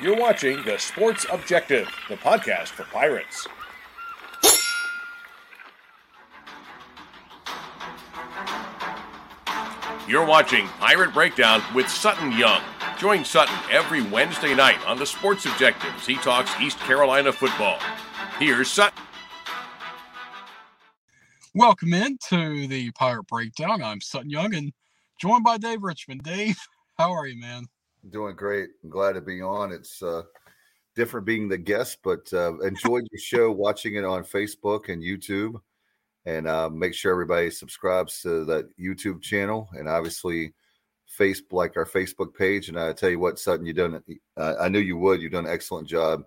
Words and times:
You're 0.00 0.16
watching 0.16 0.62
The 0.62 0.78
Sports 0.78 1.26
Objective, 1.28 1.88
the 2.08 2.14
podcast 2.14 2.68
for 2.68 2.84
Pirates. 2.84 3.48
You're 10.06 10.24
watching 10.24 10.68
Pirate 10.78 11.12
Breakdown 11.12 11.62
with 11.74 11.88
Sutton 11.88 12.30
Young. 12.30 12.62
Join 13.00 13.24
Sutton 13.24 13.56
every 13.72 14.02
Wednesday 14.02 14.54
night 14.54 14.78
on 14.86 15.00
The 15.00 15.06
Sports 15.06 15.46
Objective 15.46 15.90
as 15.96 16.06
he 16.06 16.14
talks 16.14 16.52
East 16.60 16.78
Carolina 16.78 17.32
football. 17.32 17.80
Here's 18.38 18.70
Sutton. 18.70 19.02
Welcome 21.56 21.92
in 21.92 22.18
to 22.28 22.68
the 22.68 22.92
Pirate 22.92 23.26
Breakdown. 23.26 23.82
I'm 23.82 24.00
Sutton 24.00 24.30
Young 24.30 24.54
and 24.54 24.72
joined 25.20 25.42
by 25.42 25.58
Dave 25.58 25.82
Richmond. 25.82 26.22
Dave, 26.22 26.56
how 26.96 27.10
are 27.10 27.26
you, 27.26 27.40
man? 27.40 27.64
Doing 28.10 28.36
great. 28.36 28.70
I'm 28.82 28.90
glad 28.90 29.12
to 29.12 29.20
be 29.20 29.42
on. 29.42 29.72
It's 29.72 30.02
uh, 30.02 30.22
different 30.94 31.26
being 31.26 31.48
the 31.48 31.58
guest, 31.58 31.98
but 32.02 32.32
uh, 32.32 32.58
enjoyed 32.60 33.06
your 33.10 33.20
show, 33.20 33.52
watching 33.52 33.96
it 33.96 34.04
on 34.04 34.24
Facebook 34.24 34.88
and 34.88 35.02
YouTube. 35.02 35.60
And 36.26 36.46
uh, 36.46 36.68
make 36.68 36.94
sure 36.94 37.12
everybody 37.12 37.50
subscribes 37.50 38.20
to 38.22 38.44
that 38.46 38.68
YouTube 38.78 39.22
channel 39.22 39.68
and 39.72 39.88
obviously 39.88 40.52
face 41.06 41.40
like 41.50 41.76
our 41.76 41.86
Facebook 41.86 42.34
page. 42.34 42.68
And 42.68 42.78
I 42.78 42.92
tell 42.92 43.08
you 43.08 43.18
what, 43.18 43.38
Sutton, 43.38 43.64
you 43.64 43.72
done. 43.72 44.02
Uh, 44.36 44.54
I 44.60 44.68
knew 44.68 44.78
you 44.78 44.98
would. 44.98 45.22
You've 45.22 45.32
done 45.32 45.46
an 45.46 45.52
excellent 45.52 45.88
job 45.88 46.24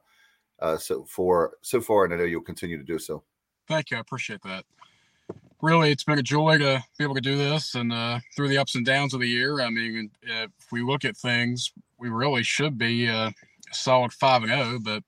uh, 0.59 0.78
so 0.78 1.03
for 1.06 1.53
so 1.62 1.81
far, 1.81 2.06
and 2.06 2.14
I 2.14 2.17
know 2.17 2.23
you'll 2.23 2.42
continue 2.42 2.78
to 2.78 2.84
do 2.84 2.98
so. 2.98 3.23
Thank 3.67 3.92
you. 3.92 3.98
I 3.98 4.00
appreciate 4.00 4.42
that 4.44 4.66
really 5.62 5.92
it's 5.92 6.04
been 6.04 6.20
a 6.20 6.24
joy 6.24 6.58
to 6.58 6.84
be 6.98 7.04
able 7.04 7.16
to 7.16 7.22
do 7.22 7.38
this 7.38 7.76
and 7.76 7.94
uh, 7.94 8.20
through 8.36 8.48
the 8.48 8.58
ups 8.58 8.76
and 8.76 8.86
downs 8.86 9.14
of 9.14 9.20
the 9.20 9.28
year. 9.28 9.62
I 9.62 9.70
mean 9.70 10.12
if 10.22 10.50
we 10.72 10.82
look 10.82 11.06
at 11.06 11.18
things 11.18 11.72
we 11.98 12.10
really 12.10 12.44
should 12.44 12.78
be 12.78 13.08
uh, 13.08 13.30
a 13.30 13.74
solid 13.74 14.12
5 14.12 14.44
and 14.44 14.52
0 14.52 14.80
but 14.84 15.03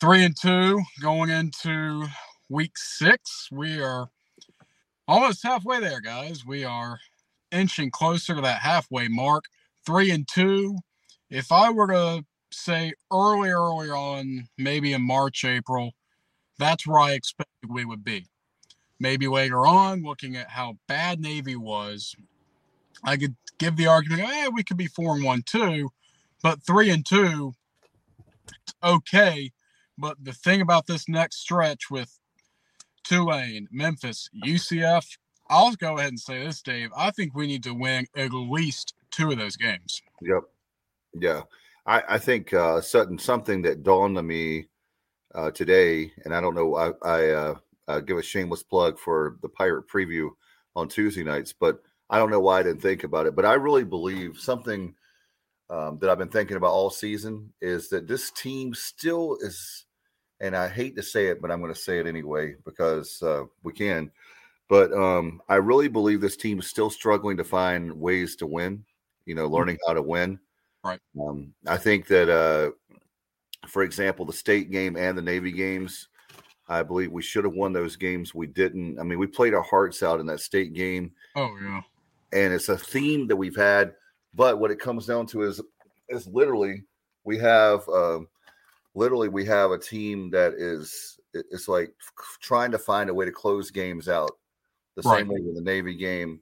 3 0.00 0.24
and 0.24 0.36
2 0.40 0.82
going 1.02 1.30
into 1.30 2.06
week 2.48 2.76
6 2.76 3.48
we 3.52 3.80
are 3.80 4.08
almost 5.08 5.42
halfway 5.42 5.80
there 5.80 6.00
guys. 6.00 6.44
We 6.46 6.64
are 6.64 6.98
inching 7.52 7.90
closer 7.90 8.34
to 8.34 8.40
that 8.40 8.60
halfway 8.60 9.08
mark. 9.08 9.44
3 9.86 10.10
and 10.10 10.28
2 10.28 10.76
if 11.30 11.52
i 11.52 11.70
were 11.70 11.86
to 11.86 12.24
say 12.52 12.92
early 13.12 13.50
early 13.50 13.88
on 13.88 14.48
maybe 14.58 14.92
in 14.92 15.02
march 15.02 15.44
april 15.44 15.92
that's 16.58 16.86
where 16.86 17.00
i 17.00 17.12
expected 17.12 17.70
we 17.70 17.84
would 17.84 18.04
be 18.04 18.26
maybe 18.98 19.28
later 19.28 19.66
on, 19.66 20.02
looking 20.02 20.36
at 20.36 20.50
how 20.50 20.78
bad 20.88 21.20
Navy 21.20 21.56
was, 21.56 22.14
I 23.04 23.16
could 23.16 23.36
give 23.58 23.76
the 23.76 23.86
argument, 23.86 24.22
hey, 24.22 24.48
we 24.52 24.64
could 24.64 24.76
be 24.76 24.86
four 24.86 25.14
and 25.14 25.24
one 25.24 25.42
too, 25.42 25.90
but 26.42 26.62
three 26.62 26.90
and 26.90 27.04
two, 27.04 27.52
okay. 28.82 29.52
But 29.98 30.16
the 30.22 30.32
thing 30.32 30.60
about 30.60 30.86
this 30.86 31.08
next 31.08 31.38
stretch 31.38 31.90
with 31.90 32.18
Tulane, 33.04 33.68
Memphis, 33.70 34.28
UCF, 34.44 35.16
I'll 35.48 35.74
go 35.74 35.98
ahead 35.98 36.10
and 36.10 36.20
say 36.20 36.44
this, 36.44 36.60
Dave. 36.60 36.90
I 36.96 37.10
think 37.10 37.34
we 37.34 37.46
need 37.46 37.62
to 37.64 37.74
win 37.74 38.06
at 38.16 38.32
least 38.32 38.94
two 39.10 39.30
of 39.30 39.38
those 39.38 39.56
games. 39.56 40.02
Yep. 40.20 40.42
Yeah. 41.14 41.42
I, 41.86 42.02
I 42.08 42.18
think 42.18 42.52
uh, 42.52 42.80
Sutton, 42.80 43.18
something 43.18 43.62
that 43.62 43.84
dawned 43.84 44.18
on 44.18 44.26
me 44.26 44.66
uh, 45.34 45.50
today, 45.52 46.12
and 46.24 46.34
I 46.34 46.40
don't 46.40 46.54
know, 46.54 46.74
I, 46.76 46.92
I 47.02 47.30
uh, 47.30 47.54
uh, 47.88 48.00
give 48.00 48.18
a 48.18 48.22
shameless 48.22 48.62
plug 48.62 48.98
for 48.98 49.36
the 49.42 49.48
Pirate 49.48 49.88
preview 49.88 50.30
on 50.74 50.88
Tuesday 50.88 51.24
nights. 51.24 51.52
But 51.52 51.80
I 52.10 52.18
don't 52.18 52.30
know 52.30 52.40
why 52.40 52.60
I 52.60 52.62
didn't 52.62 52.82
think 52.82 53.04
about 53.04 53.26
it. 53.26 53.34
But 53.34 53.44
I 53.44 53.54
really 53.54 53.84
believe 53.84 54.38
something 54.38 54.94
um, 55.68 55.98
that 56.00 56.10
I've 56.10 56.18
been 56.18 56.28
thinking 56.28 56.56
about 56.56 56.72
all 56.72 56.90
season 56.90 57.52
is 57.60 57.88
that 57.88 58.06
this 58.06 58.30
team 58.30 58.74
still 58.74 59.36
is, 59.40 59.86
and 60.40 60.56
I 60.56 60.68
hate 60.68 60.96
to 60.96 61.02
say 61.02 61.26
it, 61.26 61.40
but 61.42 61.50
I'm 61.50 61.60
going 61.60 61.74
to 61.74 61.80
say 61.80 61.98
it 61.98 62.06
anyway 62.06 62.54
because 62.64 63.22
uh, 63.22 63.44
we 63.62 63.72
can. 63.72 64.10
But 64.68 64.92
um, 64.92 65.40
I 65.48 65.56
really 65.56 65.88
believe 65.88 66.20
this 66.20 66.36
team 66.36 66.58
is 66.58 66.66
still 66.66 66.90
struggling 66.90 67.36
to 67.36 67.44
find 67.44 67.92
ways 68.00 68.36
to 68.36 68.46
win. 68.46 68.84
You 69.24 69.34
know, 69.34 69.46
mm-hmm. 69.46 69.54
learning 69.54 69.78
how 69.86 69.94
to 69.94 70.02
win. 70.02 70.38
Right. 70.84 71.00
Um, 71.20 71.52
I 71.66 71.76
think 71.78 72.06
that, 72.08 72.28
uh, 72.28 72.70
for 73.66 73.82
example, 73.82 74.24
the 74.24 74.32
state 74.32 74.70
game 74.70 74.96
and 74.96 75.18
the 75.18 75.22
Navy 75.22 75.50
games 75.50 76.08
I 76.68 76.82
believe 76.82 77.12
we 77.12 77.22
should 77.22 77.44
have 77.44 77.54
won 77.54 77.72
those 77.72 77.96
games. 77.96 78.34
We 78.34 78.46
didn't. 78.46 78.98
I 78.98 79.02
mean, 79.02 79.18
we 79.18 79.26
played 79.26 79.54
our 79.54 79.62
hearts 79.62 80.02
out 80.02 80.20
in 80.20 80.26
that 80.26 80.40
state 80.40 80.72
game. 80.72 81.12
Oh 81.36 81.56
yeah. 81.62 81.82
And 82.32 82.52
it's 82.52 82.68
a 82.68 82.76
theme 82.76 83.28
that 83.28 83.36
we've 83.36 83.56
had, 83.56 83.94
but 84.34 84.58
what 84.58 84.70
it 84.70 84.80
comes 84.80 85.06
down 85.06 85.26
to 85.28 85.42
is 85.42 85.60
is 86.08 86.26
literally 86.26 86.84
we 87.24 87.38
have 87.38 87.88
um, 87.88 88.28
literally 88.94 89.28
we 89.28 89.44
have 89.44 89.70
a 89.70 89.78
team 89.78 90.30
that 90.30 90.54
is 90.54 91.20
it's 91.34 91.68
like 91.68 91.92
trying 92.40 92.70
to 92.72 92.78
find 92.78 93.10
a 93.10 93.14
way 93.14 93.24
to 93.24 93.32
close 93.32 93.70
games 93.70 94.08
out 94.08 94.32
the 94.96 95.02
right. 95.02 95.18
same 95.18 95.28
way 95.28 95.40
with 95.40 95.54
the 95.54 95.62
Navy 95.62 95.94
game. 95.94 96.40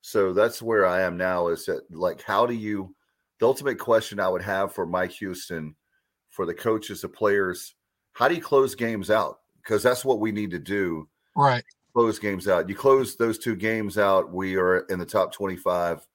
So 0.00 0.32
that's 0.32 0.60
where 0.60 0.84
I 0.84 1.02
am 1.02 1.16
now. 1.16 1.48
Is 1.48 1.64
that 1.66 1.82
like 1.90 2.20
how 2.22 2.44
do 2.44 2.54
you 2.54 2.94
the 3.38 3.46
ultimate 3.46 3.78
question 3.78 4.20
I 4.20 4.28
would 4.28 4.42
have 4.42 4.74
for 4.74 4.84
Mike 4.84 5.12
Houston, 5.12 5.74
for 6.28 6.44
the 6.44 6.54
coaches, 6.54 7.00
the 7.00 7.08
players, 7.08 7.74
how 8.12 8.28
do 8.28 8.34
you 8.34 8.42
close 8.42 8.74
games 8.74 9.10
out? 9.10 9.40
Because 9.62 9.82
that's 9.82 10.04
what 10.04 10.20
we 10.20 10.32
need 10.32 10.50
to 10.50 10.58
do. 10.58 11.08
Right. 11.36 11.64
Close 11.92 12.18
games 12.18 12.48
out. 12.48 12.68
You 12.68 12.74
close 12.74 13.16
those 13.16 13.38
two 13.38 13.56
games 13.56 13.98
out, 13.98 14.32
we 14.32 14.56
are 14.56 14.80
in 14.90 14.98
the 14.98 15.06
top 15.06 15.32
25 15.32 16.06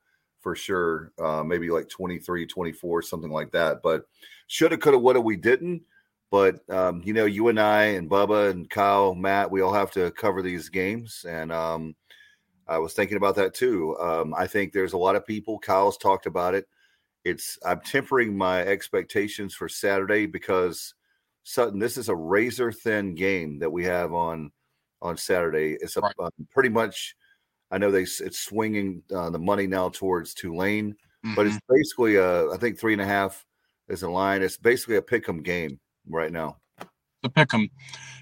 for 0.41 0.55
sure. 0.55 1.11
Uh, 1.21 1.43
maybe 1.43 1.69
like 1.69 1.89
23, 1.89 2.45
24, 2.45 3.01
something 3.01 3.31
like 3.31 3.51
that. 3.51 3.81
But 3.83 4.05
shoulda, 4.47 4.77
coulda, 4.77 4.97
woulda, 4.97 5.21
we 5.21 5.35
didn't. 5.35 5.83
But 6.29 6.69
um, 6.69 7.01
you 7.05 7.13
know, 7.13 7.25
you 7.25 7.47
and 7.47 7.59
I 7.59 7.83
and 7.83 8.09
Bubba 8.09 8.51
and 8.51 8.69
Kyle, 8.69 9.15
Matt, 9.15 9.49
we 9.49 9.61
all 9.61 9.73
have 9.73 9.91
to 9.91 10.11
cover 10.11 10.41
these 10.41 10.67
games, 10.67 11.25
and 11.27 11.53
um, 11.53 11.95
I 12.67 12.79
was 12.79 12.93
thinking 12.93 13.15
about 13.15 13.35
that 13.35 13.53
too. 13.53 13.97
Um, 13.97 14.33
I 14.33 14.45
think 14.45 14.73
there's 14.73 14.91
a 14.91 14.97
lot 14.97 15.15
of 15.15 15.25
people. 15.25 15.57
Kyle's 15.57 15.97
talked 15.97 16.25
about 16.25 16.53
it. 16.53 16.67
It's 17.23 17.57
I'm 17.65 17.79
tempering 17.79 18.37
my 18.37 18.61
expectations 18.61 19.53
for 19.53 19.69
Saturday 19.69 20.25
because 20.25 20.93
Sutton, 21.47 21.79
this 21.79 21.97
is 21.97 22.09
a 22.09 22.15
razor 22.15 22.73
thin 22.73 23.15
game 23.15 23.59
that 23.59 23.71
we 23.71 23.85
have 23.85 24.11
on 24.13 24.51
on 25.01 25.15
Saturday. 25.15 25.77
It's 25.79 25.95
a 25.95 26.01
right. 26.01 26.13
uh, 26.19 26.29
pretty 26.51 26.67
much. 26.67 27.15
I 27.71 27.77
know 27.77 27.89
they 27.89 28.01
it's 28.01 28.39
swinging 28.39 29.01
uh, 29.15 29.29
the 29.29 29.39
money 29.39 29.65
now 29.65 29.87
towards 29.87 30.33
Tulane, 30.33 30.91
mm-hmm. 30.91 31.35
but 31.35 31.45
it's 31.47 31.55
mm-hmm. 31.55 31.73
basically 31.73 32.15
a 32.17 32.51
I 32.51 32.57
think 32.57 32.77
three 32.77 32.91
and 32.91 33.01
a 33.01 33.05
half 33.05 33.45
is 33.87 34.03
a 34.03 34.09
line. 34.09 34.41
It's 34.41 34.57
basically 34.57 34.97
a 34.97 35.01
pick 35.01 35.29
'em 35.29 35.41
game 35.41 35.79
right 36.05 36.33
now. 36.33 36.57
The 37.23 37.29
pick 37.29 37.53
'em, 37.53 37.69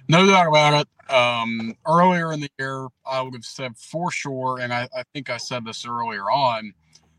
no 0.07 0.27
doubt 0.27 0.47
about 0.47 0.85
it. 0.85 1.11
Um, 1.11 1.73
earlier 1.87 2.31
in 2.31 2.41
the 2.41 2.51
year, 2.59 2.87
I 3.07 3.23
would 3.23 3.33
have 3.33 3.43
said 3.43 3.75
for 3.75 4.11
sure, 4.11 4.59
and 4.59 4.71
I, 4.71 4.87
I 4.95 5.01
think 5.13 5.31
I 5.31 5.37
said 5.37 5.65
this 5.65 5.83
earlier 5.83 6.29
on 6.29 6.75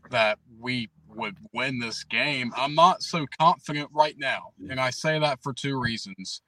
that 0.09 0.39
we 0.57 0.89
would 1.17 1.35
win 1.53 1.79
this 1.79 2.03
game. 2.03 2.53
I'm 2.55 2.75
not 2.75 3.01
so 3.03 3.25
confident 3.39 3.89
right 3.91 4.15
now. 4.17 4.53
And 4.69 4.79
I 4.79 4.91
say 4.91 5.19
that 5.19 5.41
for 5.43 5.53
two 5.53 5.79
reasons. 5.79 6.41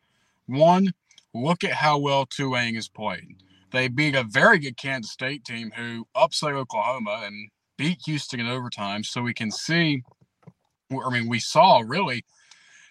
One, 0.45 0.93
look 1.33 1.63
at 1.63 1.73
how 1.73 1.97
well 1.97 2.25
Tulane 2.25 2.75
is 2.75 2.87
played. 2.87 3.43
They 3.71 3.87
beat 3.87 4.15
a 4.15 4.23
very 4.23 4.59
good 4.59 4.77
Kansas 4.77 5.11
State 5.11 5.43
team 5.43 5.71
who 5.75 6.07
upset 6.15 6.53
Oklahoma 6.53 7.23
and 7.25 7.49
beat 7.77 7.99
Houston 8.05 8.39
in 8.39 8.47
overtime. 8.47 9.03
So 9.03 9.21
we 9.21 9.33
can 9.33 9.51
see, 9.51 10.03
I 10.91 11.09
mean, 11.09 11.29
we 11.29 11.39
saw 11.39 11.83
really 11.85 12.25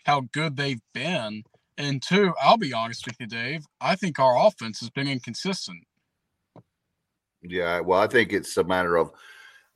how 0.04 0.22
good 0.32 0.56
they've 0.56 0.82
been. 0.92 1.42
And 1.76 2.02
two, 2.02 2.32
I'll 2.42 2.56
be 2.56 2.72
honest 2.72 3.06
with 3.06 3.16
you, 3.20 3.26
Dave, 3.26 3.64
I 3.80 3.94
think 3.94 4.18
our 4.18 4.46
offense 4.46 4.80
has 4.80 4.90
been 4.90 5.08
inconsistent. 5.08 5.84
Yeah, 7.42 7.80
well, 7.80 8.00
I 8.00 8.08
think 8.08 8.32
it's 8.32 8.56
a 8.56 8.64
matter 8.64 8.96
of 8.96 9.12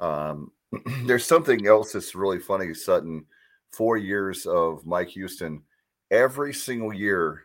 um, 0.00 0.50
there's 1.04 1.24
something 1.24 1.66
else 1.66 1.92
that's 1.92 2.14
really 2.14 2.38
funny, 2.38 2.72
Sutton. 2.74 3.24
Four 3.72 3.96
years 3.96 4.46
of 4.46 4.84
Mike 4.84 5.08
Houston, 5.10 5.62
every 6.10 6.52
single 6.52 6.92
year 6.92 7.44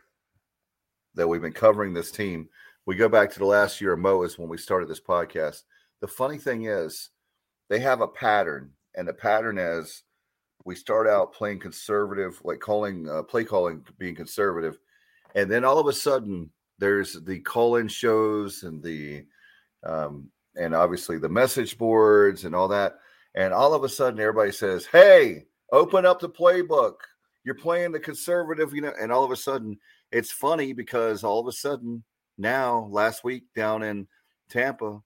that 1.14 1.26
we've 1.26 1.40
been 1.40 1.52
covering 1.52 1.94
this 1.94 2.10
team, 2.10 2.48
we 2.84 2.96
go 2.96 3.08
back 3.08 3.30
to 3.32 3.38
the 3.38 3.46
last 3.46 3.80
year 3.80 3.94
of 3.94 3.98
Mo 3.98 4.26
when 4.36 4.48
we 4.48 4.58
started 4.58 4.88
this 4.88 5.00
podcast. 5.00 5.62
The 6.00 6.08
funny 6.08 6.38
thing 6.38 6.66
is, 6.66 7.10
they 7.70 7.80
have 7.80 8.00
a 8.00 8.08
pattern, 8.08 8.70
and 8.94 9.08
the 9.08 9.14
pattern 9.14 9.58
is 9.58 10.04
we 10.64 10.74
start 10.74 11.06
out 11.06 11.32
playing 11.32 11.60
conservative, 11.60 12.40
like 12.44 12.60
calling 12.60 13.08
uh, 13.08 13.22
play 13.22 13.44
calling 13.44 13.84
being 13.98 14.14
conservative, 14.14 14.78
and 15.34 15.50
then 15.50 15.64
all 15.64 15.78
of 15.78 15.86
a 15.86 15.92
sudden 15.92 16.50
there's 16.78 17.14
the 17.24 17.40
call-in 17.40 17.88
shows 17.88 18.62
and 18.62 18.82
the 18.82 19.24
um, 19.84 20.28
and 20.56 20.74
obviously 20.74 21.18
the 21.18 21.28
message 21.28 21.78
boards 21.78 22.44
and 22.44 22.54
all 22.54 22.68
that 22.68 22.98
and 23.34 23.52
all 23.52 23.74
of 23.74 23.84
a 23.84 23.88
sudden 23.88 24.20
everybody 24.20 24.52
says, 24.52 24.86
"Hey, 24.86 25.46
open 25.72 26.06
up 26.06 26.20
the 26.20 26.28
playbook. 26.28 26.94
You're 27.44 27.54
playing 27.54 27.92
the 27.92 28.00
conservative, 28.00 28.74
you 28.74 28.80
know." 28.80 28.92
And 29.00 29.12
all 29.12 29.24
of 29.24 29.30
a 29.30 29.36
sudden, 29.36 29.78
it's 30.12 30.32
funny 30.32 30.72
because 30.72 31.24
all 31.24 31.40
of 31.40 31.46
a 31.46 31.52
sudden 31.52 32.04
now, 32.36 32.88
last 32.90 33.24
week 33.24 33.44
down 33.54 33.82
in 33.82 34.06
Tampa, 34.48 35.00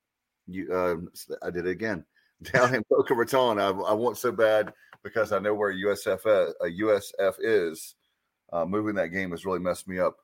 you 0.46 0.72
uh, 0.72 0.96
I 1.42 1.50
did 1.50 1.66
it 1.66 1.70
again 1.70 2.04
down 2.52 2.74
in 2.74 2.84
Boca 2.90 3.14
Raton. 3.14 3.58
I, 3.58 3.68
I 3.68 3.92
want 3.94 4.18
so 4.18 4.32
bad 4.32 4.72
because 5.02 5.32
I 5.32 5.38
know 5.38 5.54
where 5.54 5.72
USF 5.72 6.26
uh, 6.26 6.52
USF 6.64 7.34
is. 7.40 7.94
Uh, 8.52 8.66
moving 8.66 8.94
that 8.94 9.08
game 9.08 9.30
has 9.30 9.46
really 9.46 9.58
messed 9.58 9.88
me 9.88 9.98
up. 9.98 10.18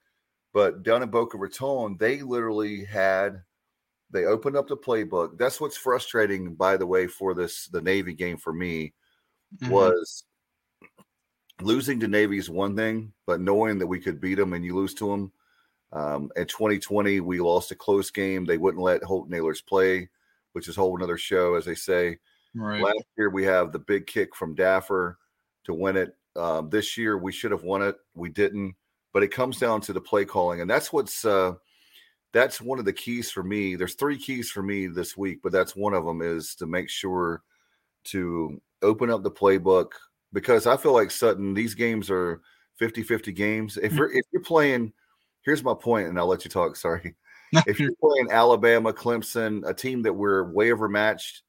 But 0.52 0.82
down 0.82 1.02
in 1.02 1.08
Boca 1.08 1.38
Raton, 1.38 1.96
they 1.98 2.20
literally 2.20 2.84
had 2.84 3.42
they 4.10 4.24
opened 4.24 4.56
up 4.56 4.68
the 4.68 4.76
playbook. 4.76 5.38
That's 5.38 5.60
what's 5.60 5.76
frustrating, 5.76 6.54
by 6.54 6.76
the 6.76 6.86
way, 6.86 7.06
for 7.06 7.34
this 7.34 7.66
the 7.66 7.80
Navy 7.80 8.14
game 8.14 8.36
for 8.36 8.52
me 8.52 8.94
mm-hmm. 9.56 9.72
was 9.72 10.24
losing 11.60 12.00
to 12.00 12.08
Navy 12.08 12.38
is 12.38 12.50
one 12.50 12.76
thing, 12.76 13.12
but 13.26 13.40
knowing 13.40 13.78
that 13.78 13.86
we 13.86 14.00
could 14.00 14.20
beat 14.20 14.36
them 14.36 14.52
and 14.52 14.64
you 14.64 14.74
lose 14.74 14.94
to 14.94 15.08
them. 15.08 15.32
Um, 15.92 16.30
in 16.36 16.46
2020, 16.46 17.20
we 17.20 17.40
lost 17.40 17.70
a 17.70 17.74
close 17.74 18.10
game. 18.10 18.44
They 18.44 18.58
wouldn't 18.58 18.82
let 18.82 19.02
Holt 19.02 19.30
Ahlers 19.30 19.64
play, 19.64 20.08
which 20.52 20.68
is 20.68 20.76
a 20.76 20.80
whole 20.80 20.96
another 20.96 21.16
show, 21.16 21.54
as 21.54 21.64
they 21.64 21.74
say. 21.74 22.18
Right. 22.54 22.82
Last 22.82 23.04
year, 23.16 23.30
we 23.30 23.44
have 23.44 23.72
the 23.72 23.78
big 23.78 24.06
kick 24.06 24.34
from 24.34 24.54
Daffer 24.54 25.16
to 25.64 25.74
win 25.74 25.96
it. 25.96 26.14
Um, 26.36 26.68
this 26.68 26.96
year, 26.96 27.16
we 27.16 27.32
should 27.32 27.50
have 27.50 27.62
won 27.62 27.82
it. 27.82 27.96
We 28.14 28.28
didn't. 28.28 28.74
But 29.14 29.22
it 29.22 29.28
comes 29.28 29.58
down 29.58 29.80
to 29.82 29.92
the 29.94 30.00
play 30.00 30.26
calling, 30.26 30.60
and 30.60 30.68
that's 30.68 30.92
what's 30.92 31.24
uh, 31.24 31.54
that's 32.32 32.60
one 32.60 32.78
of 32.78 32.84
the 32.84 32.92
keys 32.92 33.30
for 33.30 33.42
me. 33.42 33.74
There's 33.74 33.94
three 33.94 34.18
keys 34.18 34.50
for 34.50 34.62
me 34.62 34.86
this 34.86 35.16
week, 35.16 35.40
but 35.42 35.52
that's 35.52 35.74
one 35.74 35.94
of 35.94 36.04
them 36.04 36.20
is 36.22 36.54
to 36.56 36.66
make 36.66 36.90
sure 36.90 37.42
to 38.04 38.60
open 38.82 39.10
up 39.10 39.22
the 39.22 39.30
playbook 39.30 39.92
because 40.32 40.66
I 40.66 40.76
feel 40.76 40.92
like 40.92 41.10
Sutton, 41.10 41.54
these 41.54 41.74
games 41.74 42.10
are 42.10 42.42
50 42.76 43.02
50 43.02 43.32
games. 43.32 43.76
If 43.76 43.90
mm-hmm. 43.92 43.98
you're, 43.98 44.12
if 44.12 44.24
you're 44.32 44.42
playing, 44.42 44.92
here's 45.42 45.64
my 45.64 45.74
point, 45.74 46.08
and 46.08 46.18
I'll 46.18 46.26
let 46.26 46.44
you 46.44 46.50
talk. 46.50 46.76
Sorry. 46.76 47.14
if 47.66 47.80
you're 47.80 47.94
playing 48.00 48.28
Alabama, 48.30 48.92
Clemson, 48.92 49.66
a 49.66 49.72
team 49.72 50.02
that 50.02 50.12
we're 50.12 50.52
way 50.52 50.70
overmatched, 50.70 51.42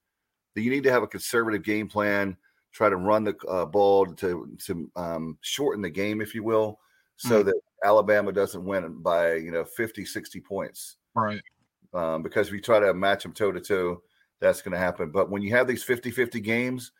then 0.55 0.63
you 0.63 0.71
need 0.71 0.83
to 0.83 0.91
have 0.91 1.03
a 1.03 1.07
conservative 1.07 1.63
game 1.63 1.89
plan, 1.89 2.37
try 2.71 2.89
to 2.89 2.95
run 2.95 3.25
the 3.25 3.35
uh, 3.49 3.65
ball 3.65 4.05
to, 4.05 4.57
to 4.65 4.89
um, 4.95 5.37
shorten 5.41 5.81
the 5.81 5.89
game, 5.89 6.21
if 6.21 6.33
you 6.33 6.43
will, 6.43 6.79
so 7.17 7.39
mm-hmm. 7.39 7.47
that 7.47 7.55
Alabama 7.83 8.31
doesn't 8.31 8.63
win 8.63 9.01
by, 9.01 9.35
you 9.35 9.51
know, 9.51 9.63
50, 9.63 10.05
60 10.05 10.39
points. 10.41 10.97
Right. 11.15 11.41
Um, 11.93 12.21
because 12.21 12.47
if 12.47 12.53
you 12.53 12.61
try 12.61 12.79
to 12.79 12.93
match 12.93 13.23
them 13.23 13.33
toe 13.33 13.51
to 13.51 13.59
toe, 13.59 14.01
that's 14.39 14.61
going 14.61 14.73
to 14.73 14.77
happen. 14.77 15.11
But 15.11 15.29
when 15.29 15.41
you 15.41 15.51
have 15.51 15.67
these 15.67 15.83
50 15.83 16.11
50 16.11 16.39
games, 16.39 16.91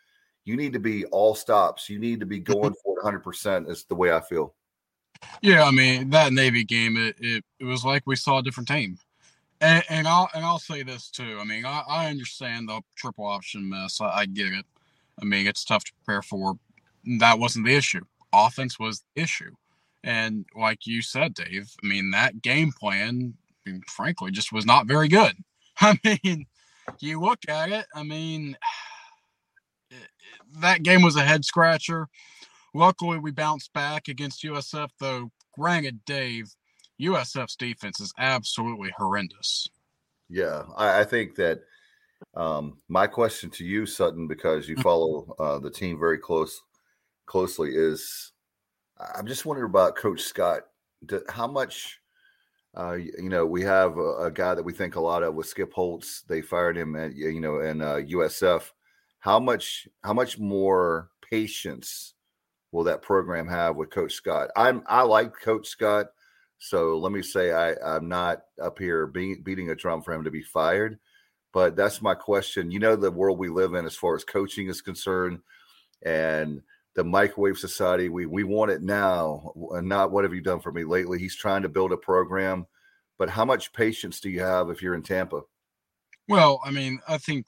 you 0.46 0.56
need 0.56 0.74
to 0.74 0.80
be 0.80 1.06
all 1.06 1.36
stops. 1.36 1.90
You 1.90 2.00
need 2.00 2.20
to 2.20 2.26
be 2.26 2.40
going 2.40 2.74
for 2.84 2.98
it 2.98 3.24
100%, 3.24 3.70
is 3.70 3.86
the 3.86 3.96
way 3.96 4.12
I 4.12 4.20
feel. 4.20 4.56
Yeah, 5.42 5.64
I 5.64 5.72
mean, 5.72 6.10
that 6.12 6.34
Navy 6.34 6.64
game, 6.64 6.98
it, 6.98 7.16
it, 7.20 7.44
it 7.60 7.66
was 7.66 7.84
like 7.84 8.04
we 8.06 8.16
saw 8.16 8.40
a 8.40 8.44
different 8.44 8.68
team. 8.68 8.98
And, 9.62 9.84
and 9.90 10.08
I'll 10.08 10.30
and 10.34 10.46
I'll 10.46 10.60
say 10.60 10.84
this 10.84 11.10
too. 11.10 11.38
I 11.40 11.44
mean, 11.44 11.66
I, 11.66 11.84
I 11.88 12.10
understand 12.10 12.70
the 12.70 12.82
triple 12.96 13.26
option 13.26 13.70
mess. 13.70 14.00
I, 14.00 14.20
I 14.20 14.26
get 14.26 14.54
it. 14.54 14.66
I 15.22 15.26
mean, 15.26 15.48
it's 15.48 15.66
tough 15.66 15.84
to 15.84 15.92
prepare 16.06 16.22
for. 16.22 16.58
That 17.20 17.40
wasn't 17.40 17.66
the 17.66 17.76
issue. 17.76 18.06
Offense 18.32 18.80
was 18.80 19.04
the 19.16 19.22
issue. 19.22 19.52
And 20.04 20.46
like 20.56 20.86
you 20.86 21.02
said, 21.02 21.34
Dave, 21.34 21.70
I 21.84 21.88
mean, 21.88 22.12
that 22.12 22.42
game 22.42 22.72
plan, 22.72 23.34
I 23.66 23.70
mean, 23.70 23.82
frankly, 23.88 24.32
just 24.32 24.54
was 24.54 24.66
not 24.66 24.88
very 24.88 25.08
good. 25.08 25.36
I 25.82 26.00
mean, 26.04 26.46
you 27.00 27.22
look 27.22 27.40
at 27.48 27.72
it, 27.72 27.86
I 27.94 28.04
mean, 28.04 28.58
that 30.60 30.84
game 30.84 31.02
was 31.02 31.16
a 31.16 31.24
head 31.24 31.46
scratcher. 31.46 32.08
Luckily, 32.74 33.18
we 33.18 33.32
bounced 33.32 33.74
back 33.74 34.08
against 34.08 34.44
USF, 34.44 34.90
though. 35.00 35.32
Granted, 35.58 36.06
Dave, 36.06 36.54
USF's 37.02 37.56
defense 37.56 38.00
is 38.00 38.14
absolutely 38.18 38.92
horrendous. 38.98 39.68
Yeah, 40.30 40.64
I, 40.78 41.02
I 41.02 41.04
think 41.04 41.36
that 41.36 41.62
um, 42.36 42.78
my 42.88 43.08
question 43.08 43.50
to 43.52 43.66
you, 43.66 43.86
Sutton, 43.86 44.28
because 44.28 44.70
you 44.70 44.76
follow 44.78 45.36
uh, 45.40 45.60
the 45.60 45.72
team 45.72 46.00
very 46.00 46.18
close 46.18 46.62
closely, 47.26 47.76
is 47.76 48.32
I'm 49.00 49.28
just 49.28 49.46
wondering 49.46 49.70
about 49.70 49.96
Coach 49.96 50.22
Scott. 50.22 50.64
How 51.30 51.48
much, 51.48 52.00
uh, 52.76 52.94
you 52.94 53.30
know, 53.30 53.46
we 53.46 53.62
have 53.64 53.98
a, 53.98 54.26
a, 54.26 54.32
guy 54.32 54.54
that 54.54 54.64
we 54.64 54.74
think 54.74 54.96
a 54.96 55.00
lot 55.00 55.24
of 55.24 55.34
with 55.34 55.48
Skip 55.48 55.72
Holtz. 55.74 56.24
They 56.24 56.42
fired 56.42 56.78
him 56.78 56.96
at 56.96 57.16
you 57.16 57.40
know 57.40 57.60
in 57.60 57.82
uh, 57.82 57.96
USF. 57.96 58.72
How 59.20 59.40
much? 59.40 59.88
How 60.04 60.14
much 60.14 60.38
more 60.38 61.10
patience 61.30 62.14
will 62.72 62.84
that 62.84 63.02
program 63.02 63.48
have 63.48 63.78
with 63.78 63.90
Coach 63.90 64.14
Scott? 64.14 64.50
I'm 64.56 64.84
I 64.88 65.04
like 65.04 65.34
Coach 65.40 65.68
Scott, 65.68 66.08
so 66.58 66.98
let 66.98 67.14
me 67.14 67.22
say 67.22 67.54
I 67.54 67.76
I'm 67.76 68.10
not 68.10 68.42
up 68.62 68.78
here 68.78 69.08
being, 69.08 69.42
beating 69.42 69.70
a 69.70 69.76
drum 69.76 70.02
for 70.02 70.14
him 70.14 70.26
to 70.26 70.32
be 70.32 70.44
fired, 70.44 71.00
but 71.54 71.78
that's 71.78 72.02
my 72.02 72.16
question. 72.16 72.72
You 72.72 72.80
know 72.80 72.98
the 72.98 73.12
world 73.12 73.40
we 73.40 73.48
live 73.48 73.74
in 73.74 73.86
as 73.86 73.96
far 73.96 74.16
as 74.16 74.26
coaching 74.26 74.68
is 74.68 74.82
concerned, 74.82 75.40
and 76.04 76.62
the 77.00 77.04
microwave 77.06 77.58
society. 77.58 78.10
We 78.10 78.26
we 78.26 78.44
want 78.44 78.72
it 78.72 78.82
now, 78.82 79.54
and 79.72 79.88
not 79.88 80.12
what 80.12 80.26
have 80.26 80.34
you 80.34 80.42
done 80.42 80.60
for 80.60 80.74
me 80.74 80.84
lately. 80.84 81.18
He's 81.18 81.34
trying 81.34 81.62
to 81.62 81.70
build 81.70 81.94
a 81.94 81.98
program, 81.98 82.68
but 83.18 83.30
how 83.30 83.46
much 83.46 83.72
patience 83.72 84.20
do 84.20 84.30
you 84.30 84.42
have 84.42 84.70
if 84.70 84.82
you're 84.82 84.96
in 84.96 85.02
Tampa? 85.02 85.44
Well, 86.28 86.60
I 86.66 86.72
mean, 86.72 87.00
I 87.08 87.18
think 87.18 87.46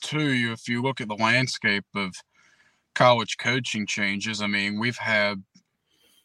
too, 0.00 0.50
if 0.54 0.66
you 0.66 0.80
look 0.80 1.02
at 1.02 1.08
the 1.08 1.14
landscape 1.14 1.84
of 1.94 2.14
college 2.94 3.36
coaching 3.36 3.86
changes, 3.86 4.40
I 4.40 4.46
mean, 4.46 4.80
we've 4.80 4.96
had, 4.96 5.42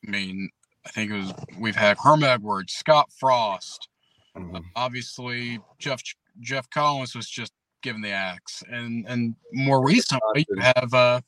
I 0.08 0.10
mean, 0.10 0.50
I 0.86 0.92
think 0.92 1.12
it 1.12 1.18
was 1.18 1.34
we've 1.60 1.76
had 1.76 1.98
Herm 2.02 2.24
Edwards, 2.24 2.72
Scott 2.72 3.10
Frost, 3.20 3.90
mm-hmm. 4.38 4.56
uh, 4.56 4.62
obviously 4.78 5.60
Jeff 5.78 6.02
Geoff 6.40 6.70
Collins 6.70 7.16
was 7.16 7.28
just 7.28 7.52
given 7.84 8.02
the 8.02 8.12
axe, 8.12 8.64
and 8.72 9.06
and 9.10 9.36
more 9.52 9.86
recently 9.86 10.46
you 10.48 10.62
have 10.62 10.94
uh, 10.94 11.20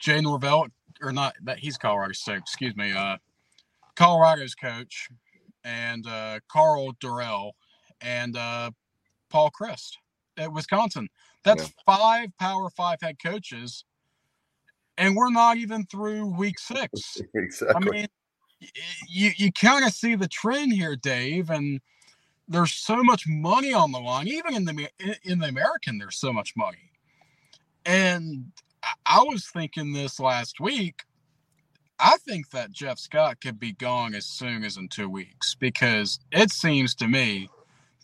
Jay 0.00 0.20
Norvell, 0.20 0.66
or 1.00 1.12
not 1.12 1.34
that 1.44 1.58
he's 1.58 1.76
Colorado 1.76 2.12
State, 2.12 2.38
excuse 2.38 2.74
me, 2.74 2.92
uh, 2.92 3.16
Colorado's 3.94 4.54
coach, 4.54 5.08
and 5.62 6.06
uh, 6.06 6.40
Karl 6.48 6.94
Dorrell, 6.94 7.52
and 8.00 8.36
uh, 8.36 8.70
Paul 9.28 9.50
Chryst 9.50 9.92
at 10.36 10.52
Wisconsin. 10.52 11.08
That's 11.44 11.64
yeah. 11.64 11.68
five 11.86 12.36
Power 12.38 12.70
Five 12.70 12.98
head 13.02 13.16
coaches, 13.22 13.84
and 14.98 15.14
we're 15.14 15.30
not 15.30 15.58
even 15.58 15.86
through 15.86 16.26
week 16.36 16.58
six. 16.58 17.20
exactly. 17.34 17.74
I 17.74 17.92
mean, 17.92 18.06
you 19.08 19.32
you 19.36 19.52
kind 19.52 19.84
of 19.84 19.92
see 19.92 20.14
the 20.14 20.28
trend 20.28 20.72
here, 20.72 20.96
Dave, 20.96 21.50
and 21.50 21.80
there's 22.48 22.72
so 22.72 23.02
much 23.02 23.24
money 23.26 23.72
on 23.72 23.92
the 23.92 24.00
line. 24.00 24.28
Even 24.28 24.54
in 24.54 24.64
the 24.64 24.88
in 25.24 25.38
the 25.38 25.48
American, 25.48 25.98
there's 25.98 26.16
so 26.16 26.32
much 26.32 26.54
money, 26.56 26.90
and 27.84 28.52
I 29.06 29.22
was 29.22 29.46
thinking 29.46 29.92
this 29.92 30.20
last 30.20 30.60
week. 30.60 31.02
I 31.98 32.16
think 32.26 32.50
that 32.50 32.72
Jeff 32.72 32.98
Scott 32.98 33.40
could 33.42 33.60
be 33.60 33.72
gone 33.72 34.14
as 34.14 34.24
soon 34.24 34.64
as 34.64 34.78
in 34.78 34.88
two 34.88 35.08
weeks 35.08 35.54
because 35.54 36.18
it 36.32 36.50
seems 36.50 36.94
to 36.96 37.08
me 37.08 37.50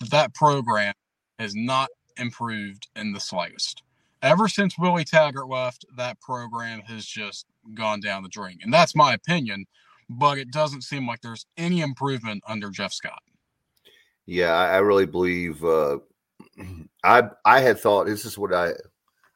that 0.00 0.10
that 0.10 0.34
program 0.34 0.92
has 1.38 1.54
not 1.54 1.88
improved 2.18 2.88
in 2.94 3.12
the 3.12 3.20
slightest. 3.20 3.82
Ever 4.22 4.48
since 4.48 4.78
Willie 4.78 5.04
Taggart 5.04 5.48
left, 5.48 5.86
that 5.96 6.20
program 6.20 6.80
has 6.80 7.06
just 7.06 7.46
gone 7.74 8.00
down 8.00 8.22
the 8.22 8.28
drain. 8.28 8.58
And 8.62 8.72
that's 8.72 8.94
my 8.94 9.14
opinion, 9.14 9.66
but 10.10 10.38
it 10.38 10.50
doesn't 10.50 10.82
seem 10.82 11.06
like 11.06 11.20
there's 11.22 11.46
any 11.56 11.80
improvement 11.80 12.42
under 12.46 12.70
Jeff 12.70 12.92
Scott. 12.92 13.22
Yeah, 14.26 14.52
I 14.52 14.78
really 14.78 15.06
believe 15.06 15.64
uh, 15.64 15.98
I 17.04 17.30
I 17.44 17.60
had 17.60 17.78
thought 17.78 18.06
this 18.06 18.24
is 18.24 18.36
what 18.36 18.52
I 18.52 18.72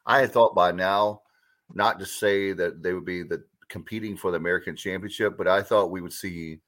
I 0.05 0.19
had 0.19 0.31
thought 0.31 0.53
by 0.53 0.71
now 0.71 1.20
not 1.75 1.99
to 1.99 2.05
say 2.05 2.53
that 2.53 2.83
they 2.83 2.93
would 2.93 3.05
be 3.05 3.23
the 3.23 3.43
competing 3.69 4.17
for 4.17 4.31
the 4.31 4.37
American 4.37 4.75
Championship, 4.75 5.37
but 5.37 5.47
I 5.47 5.61
thought 5.61 5.91
we 5.91 6.01
would 6.01 6.13
see. 6.13 6.59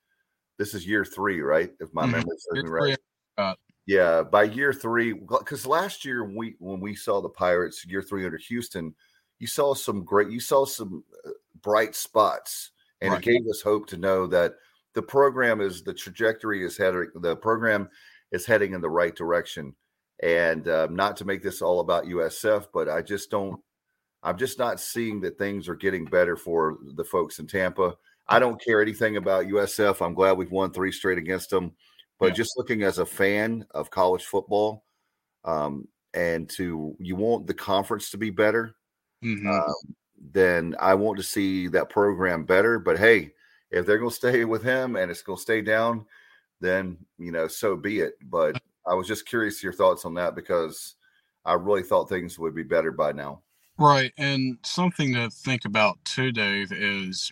This 0.59 0.75
is 0.75 0.85
year 0.85 1.03
three, 1.03 1.41
right? 1.41 1.71
If 1.79 1.93
my 1.93 2.03
mm-hmm. 2.03 2.11
memory 2.11 2.37
serves 2.37 2.63
me 2.63 2.69
right. 2.69 2.97
Uh, 3.37 3.55
yeah, 3.85 4.21
by 4.21 4.43
year 4.43 4.71
three, 4.71 5.13
because 5.13 5.65
last 5.65 6.05
year 6.05 6.23
we 6.23 6.55
when 6.59 6.79
we 6.79 6.95
saw 6.95 7.21
the 7.21 7.29
Pirates 7.29 7.85
year 7.85 8.01
three 8.01 8.23
under 8.23 8.37
Houston, 8.37 8.93
you 9.39 9.47
saw 9.47 9.73
some 9.73 10.05
great, 10.05 10.29
you 10.29 10.39
saw 10.39 10.65
some 10.65 11.03
uh, 11.25 11.31
bright 11.61 11.95
spots, 11.95 12.71
and 13.01 13.11
right. 13.11 13.19
it 13.19 13.25
gave 13.25 13.41
us 13.49 13.61
hope 13.61 13.87
to 13.87 13.97
know 13.97 14.27
that 14.27 14.53
the 14.93 15.01
program 15.01 15.59
is 15.59 15.83
the 15.83 15.93
trajectory 15.93 16.63
is 16.63 16.77
heading, 16.77 17.09
the 17.15 17.35
program 17.35 17.89
is 18.31 18.45
heading 18.45 18.73
in 18.73 18.81
the 18.81 18.89
right 18.89 19.15
direction. 19.15 19.75
And 20.21 20.67
uh, 20.67 20.87
not 20.89 21.17
to 21.17 21.25
make 21.25 21.43
this 21.43 21.61
all 21.61 21.79
about 21.81 22.05
USF, 22.05 22.67
but 22.73 22.87
I 22.87 23.01
just 23.01 23.29
don't 23.29 23.59
I'm 24.23 24.37
just 24.37 24.57
not 24.57 24.79
seeing 24.79 25.19
that 25.21 25.37
things 25.37 25.67
are 25.67 25.75
getting 25.75 26.05
better 26.05 26.37
for 26.37 26.77
the 26.95 27.03
folks 27.03 27.39
in 27.39 27.47
Tampa. 27.47 27.95
I 28.27 28.39
don't 28.39 28.61
care 28.63 28.81
anything 28.81 29.17
about 29.17 29.47
USF. 29.47 30.03
I'm 30.03 30.13
glad 30.13 30.37
we've 30.37 30.51
won 30.51 30.71
three 30.71 30.93
straight 30.93 31.17
against 31.17 31.49
them. 31.49 31.73
But 32.19 32.27
yeah. 32.27 32.35
just 32.35 32.57
looking 32.57 32.83
as 32.83 32.99
a 32.99 33.05
fan 33.05 33.65
of 33.71 33.89
college 33.89 34.23
football, 34.23 34.85
um, 35.43 35.87
and 36.13 36.49
to 36.51 36.95
you 36.99 37.15
want 37.15 37.47
the 37.47 37.53
conference 37.53 38.11
to 38.11 38.17
be 38.17 38.29
better, 38.29 38.75
mm-hmm. 39.23 39.49
um, 39.49 39.95
then 40.31 40.75
I 40.79 40.93
want 40.93 41.17
to 41.17 41.23
see 41.23 41.67
that 41.69 41.89
program 41.89 42.45
better. 42.45 42.79
But 42.79 42.97
hey, 42.97 43.33
if 43.71 43.85
they're 43.85 43.97
going 43.97 44.11
to 44.11 44.15
stay 44.15 44.45
with 44.45 44.63
him 44.63 44.95
and 44.95 45.11
it's 45.11 45.23
going 45.23 45.37
to 45.37 45.41
stay 45.41 45.61
down, 45.61 46.05
then 46.61 46.97
you 47.17 47.31
know, 47.31 47.47
so 47.47 47.75
be 47.75 47.99
it. 47.99 48.13
But 48.23 48.61
I 48.87 48.93
was 48.93 49.07
just 49.07 49.27
curious 49.27 49.61
your 49.61 49.73
thoughts 49.73 50.05
on 50.05 50.13
that 50.13 50.35
because 50.35 50.95
I 51.43 51.53
really 51.53 51.83
thought 51.83 52.07
things 52.07 52.39
would 52.39 52.55
be 52.55 52.63
better 52.63 52.91
by 52.91 53.11
now. 53.11 53.41
Right. 53.77 54.13
And 54.17 54.57
something 54.63 55.13
to 55.13 55.29
think 55.29 55.65
about 55.65 56.03
too, 56.05 56.31
Dave, 56.31 56.71
is 56.71 57.31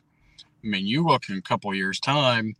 I 0.64 0.68
mean, 0.68 0.86
you 0.86 1.04
look 1.06 1.30
in 1.30 1.38
a 1.38 1.42
couple 1.42 1.74
years' 1.74 2.00
time, 2.00 2.56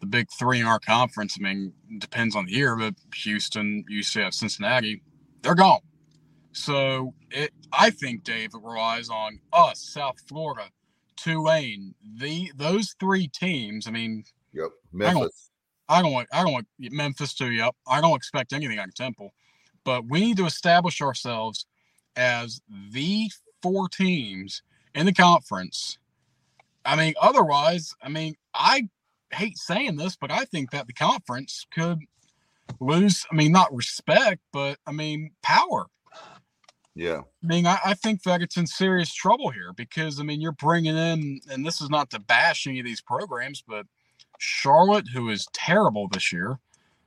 the 0.00 0.06
big 0.06 0.28
three 0.30 0.60
in 0.60 0.66
our 0.66 0.80
conference, 0.80 1.36
I 1.38 1.42
mean, 1.42 1.72
depends 1.98 2.34
on 2.34 2.46
the 2.46 2.52
year, 2.52 2.76
but 2.76 2.94
Houston, 3.22 3.84
UCF, 3.90 4.34
Cincinnati, 4.34 5.02
they're 5.42 5.54
gone. 5.54 5.80
So 6.52 7.14
it, 7.30 7.52
I 7.72 7.90
think, 7.90 8.24
Dave, 8.24 8.50
it 8.54 8.60
relies 8.62 9.08
on 9.08 9.38
us, 9.52 9.80
South 9.80 10.16
Florida, 10.28 10.68
Tulane, 11.16 11.94
the 12.16 12.52
those 12.56 12.94
three 12.98 13.28
teams. 13.28 13.86
I 13.86 13.90
mean, 13.90 14.24
yep, 14.52 14.70
Memphis. 14.92 15.50
I 15.88 16.02
don't, 16.02 16.02
I 16.02 16.02
don't 16.02 16.12
want, 16.12 16.28
I 16.32 16.42
don't 16.42 16.52
want 16.52 16.66
Memphis 16.78 17.34
to. 17.34 17.50
Yep, 17.50 17.74
I 17.86 18.00
don't 18.00 18.16
expect 18.16 18.52
anything 18.52 18.78
on 18.78 18.90
Temple, 18.90 19.32
but 19.84 20.04
we 20.08 20.20
need 20.20 20.36
to 20.38 20.46
establish 20.46 21.00
ourselves 21.00 21.66
as 22.16 22.60
the 22.90 23.30
four 23.62 23.88
teams 23.88 24.62
in 24.94 25.06
the 25.06 25.12
conference. 25.12 25.98
I 26.84 26.96
mean, 26.96 27.14
otherwise, 27.20 27.94
I 28.02 28.08
mean, 28.08 28.34
I 28.54 28.88
hate 29.32 29.56
saying 29.56 29.96
this, 29.96 30.16
but 30.16 30.30
I 30.30 30.44
think 30.44 30.70
that 30.72 30.86
the 30.86 30.92
conference 30.92 31.66
could 31.72 32.00
lose. 32.80 33.24
I 33.30 33.34
mean, 33.34 33.52
not 33.52 33.74
respect, 33.74 34.40
but 34.52 34.78
I 34.86 34.92
mean, 34.92 35.30
power. 35.42 35.86
Yeah. 36.94 37.20
I 37.42 37.46
mean, 37.46 37.66
I, 37.66 37.78
I, 37.84 37.94
think 37.94 38.22
that 38.24 38.42
it's 38.42 38.58
in 38.58 38.66
serious 38.66 39.14
trouble 39.14 39.48
here 39.48 39.72
because, 39.74 40.20
I 40.20 40.24
mean, 40.24 40.42
you're 40.42 40.52
bringing 40.52 40.96
in, 40.96 41.40
and 41.50 41.64
this 41.64 41.80
is 41.80 41.88
not 41.88 42.10
to 42.10 42.18
bash 42.18 42.66
any 42.66 42.80
of 42.80 42.84
these 42.84 43.00
programs, 43.00 43.64
but 43.66 43.86
Charlotte, 44.38 45.08
who 45.14 45.30
is 45.30 45.46
terrible 45.54 46.08
this 46.08 46.32
year, 46.32 46.58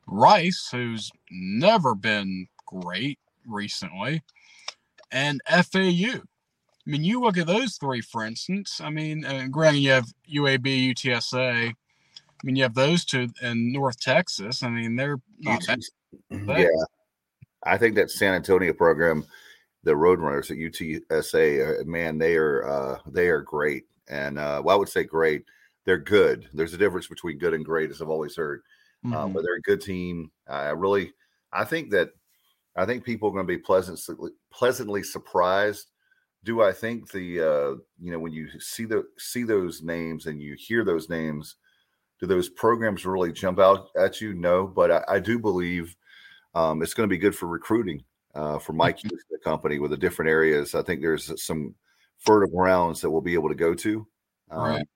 Rice, 0.07 0.69
who's 0.71 1.11
never 1.29 1.93
been 1.93 2.47
great 2.65 3.19
recently, 3.45 4.23
and 5.15 5.41
FAU. 5.47 6.19
I 6.19 6.91
mean, 6.91 7.03
you 7.03 7.21
look 7.21 7.37
at 7.37 7.47
those 7.47 7.77
three, 7.77 8.01
for 8.01 8.25
instance. 8.25 8.79
I 8.81 8.89
mean, 8.89 9.25
uh, 9.25 9.47
granted, 9.49 9.79
you 9.79 9.91
have 9.91 10.05
UAB, 10.31 10.93
UTSA. 10.93 11.69
I 11.69 11.73
mean, 12.43 12.55
you 12.55 12.63
have 12.63 12.75
those 12.75 13.05
two 13.05 13.29
in 13.41 13.71
North 13.71 13.99
Texas. 13.99 14.61
I 14.61 14.69
mean, 14.69 14.95
they're 14.95 15.17
not 15.39 15.65
bad. 15.65 15.79
Yeah. 16.59 16.67
I 17.65 17.77
think 17.77 17.95
that 17.95 18.11
San 18.11 18.35
Antonio 18.35 18.73
program, 18.73 19.25
the 19.83 19.93
Roadrunners 19.93 20.51
at 20.51 20.57
UTSA, 20.57 21.81
uh, 21.81 21.85
man, 21.85 22.19
they 22.19 22.35
are 22.35 22.67
uh, 22.67 22.99
they 23.07 23.29
are 23.29 23.41
great. 23.41 23.85
And 24.07 24.37
uh, 24.37 24.61
well, 24.63 24.75
I 24.75 24.79
would 24.79 24.89
say 24.89 25.05
great. 25.05 25.45
They're 25.85 25.97
good. 25.97 26.47
There's 26.53 26.73
a 26.73 26.77
difference 26.77 27.07
between 27.07 27.39
good 27.39 27.53
and 27.53 27.65
great, 27.65 27.89
as 27.89 28.01
I've 28.01 28.09
always 28.09 28.35
heard. 28.35 28.61
Um, 29.05 29.11
mm-hmm. 29.11 29.33
but 29.33 29.43
they're 29.43 29.55
a 29.55 29.61
good 29.61 29.81
team. 29.81 30.31
I 30.47 30.69
really, 30.69 31.13
I 31.53 31.63
think 31.63 31.91
that 31.91 32.09
I 32.75 32.85
think 32.85 33.03
people 33.03 33.29
are 33.29 33.31
going 33.31 33.47
to 33.47 33.53
be 33.53 33.57
pleasantly 33.57 34.31
pleasantly 34.51 35.03
surprised. 35.03 35.91
Do 36.43 36.61
I 36.61 36.71
think 36.71 37.11
the 37.11 37.41
uh, 37.41 37.75
you 38.01 38.11
know 38.11 38.19
when 38.19 38.33
you 38.33 38.47
see 38.59 38.85
the 38.85 39.05
see 39.17 39.43
those 39.43 39.81
names 39.81 40.25
and 40.25 40.41
you 40.41 40.55
hear 40.57 40.83
those 40.83 41.09
names, 41.09 41.55
do 42.19 42.27
those 42.27 42.49
programs 42.49 43.05
really 43.05 43.31
jump 43.31 43.59
out 43.59 43.87
at 43.97 44.21
you? 44.21 44.33
No, 44.33 44.67
but 44.67 44.91
I, 44.91 45.03
I 45.07 45.19
do 45.19 45.39
believe 45.39 45.95
um, 46.53 46.81
it's 46.81 46.93
going 46.93 47.07
to 47.07 47.13
be 47.13 47.19
good 47.19 47.35
for 47.35 47.47
recruiting 47.47 48.03
uh, 48.35 48.59
for 48.59 48.73
Mike. 48.73 48.99
Hughes, 49.03 49.23
the 49.29 49.39
company 49.39 49.79
with 49.79 49.91
the 49.91 49.97
different 49.97 50.29
areas. 50.29 50.75
I 50.75 50.83
think 50.83 51.01
there's 51.01 51.41
some 51.43 51.73
fertile 52.19 52.49
grounds 52.49 53.01
that 53.01 53.09
we'll 53.09 53.21
be 53.21 53.33
able 53.33 53.49
to 53.49 53.55
go 53.55 53.73
to. 53.73 54.07
Um, 54.51 54.61
right. 54.61 54.87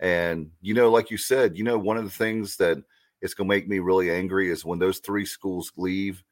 And 0.00 0.50
you 0.60 0.74
know, 0.74 0.90
like 0.90 1.10
you 1.10 1.16
said, 1.16 1.56
you 1.56 1.64
know, 1.64 1.78
one 1.78 1.96
of 1.96 2.04
the 2.04 2.10
things 2.10 2.56
that 2.56 2.78
it's 3.22 3.34
going 3.34 3.48
to 3.48 3.54
make 3.54 3.68
me 3.68 3.78
really 3.78 4.10
angry 4.10 4.50
is 4.50 4.64
when 4.64 4.78
those 4.78 4.98
three 4.98 5.24
schools 5.24 5.72
leave 5.76 6.22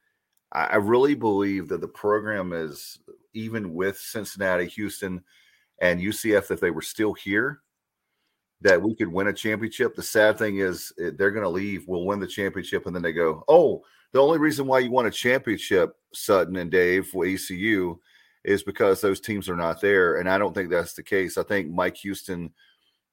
I 0.52 0.76
really 0.76 1.14
believe 1.14 1.68
that 1.68 1.80
the 1.80 1.88
program 1.88 2.52
is 2.52 2.98
even 3.32 3.72
with 3.72 3.98
Cincinnati, 3.98 4.66
Houston, 4.66 5.22
and 5.80 6.00
UCF, 6.00 6.50
if 6.50 6.60
they 6.60 6.70
were 6.70 6.82
still 6.82 7.14
here, 7.14 7.60
that 8.60 8.80
we 8.80 8.94
could 8.94 9.08
win 9.08 9.28
a 9.28 9.32
championship. 9.32 9.94
The 9.94 10.02
sad 10.02 10.38
thing 10.38 10.58
is 10.58 10.92
eh, 11.00 11.10
they're 11.16 11.30
going 11.30 11.42
to 11.42 11.48
leave. 11.48 11.88
We'll 11.88 12.04
win 12.04 12.20
the 12.20 12.26
championship, 12.26 12.86
and 12.86 12.94
then 12.94 13.02
they 13.02 13.12
go, 13.12 13.44
"Oh, 13.48 13.82
the 14.12 14.20
only 14.20 14.38
reason 14.38 14.66
why 14.66 14.80
you 14.80 14.90
won 14.90 15.06
a 15.06 15.10
championship, 15.10 15.96
Sutton 16.12 16.56
and 16.56 16.70
Dave, 16.70 17.08
for 17.08 17.24
ECU, 17.24 17.98
is 18.44 18.62
because 18.62 19.00
those 19.00 19.20
teams 19.20 19.48
are 19.48 19.56
not 19.56 19.80
there." 19.80 20.16
And 20.16 20.28
I 20.28 20.38
don't 20.38 20.54
think 20.54 20.70
that's 20.70 20.92
the 20.92 21.02
case. 21.02 21.38
I 21.38 21.42
think 21.42 21.70
Mike 21.70 21.96
Houston 21.96 22.52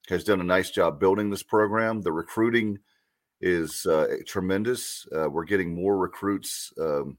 has 0.09 0.23
done 0.25 0.41
a 0.41 0.43
nice 0.43 0.71
job 0.71 0.99
building 0.99 1.29
this 1.29 1.43
program. 1.43 2.01
The 2.01 2.11
recruiting 2.11 2.79
is 3.41 3.85
uh, 3.85 4.07
tremendous. 4.27 5.07
Uh, 5.15 5.29
we're 5.29 5.45
getting 5.45 5.73
more 5.73 5.97
recruits. 5.97 6.73
Um, 6.79 7.17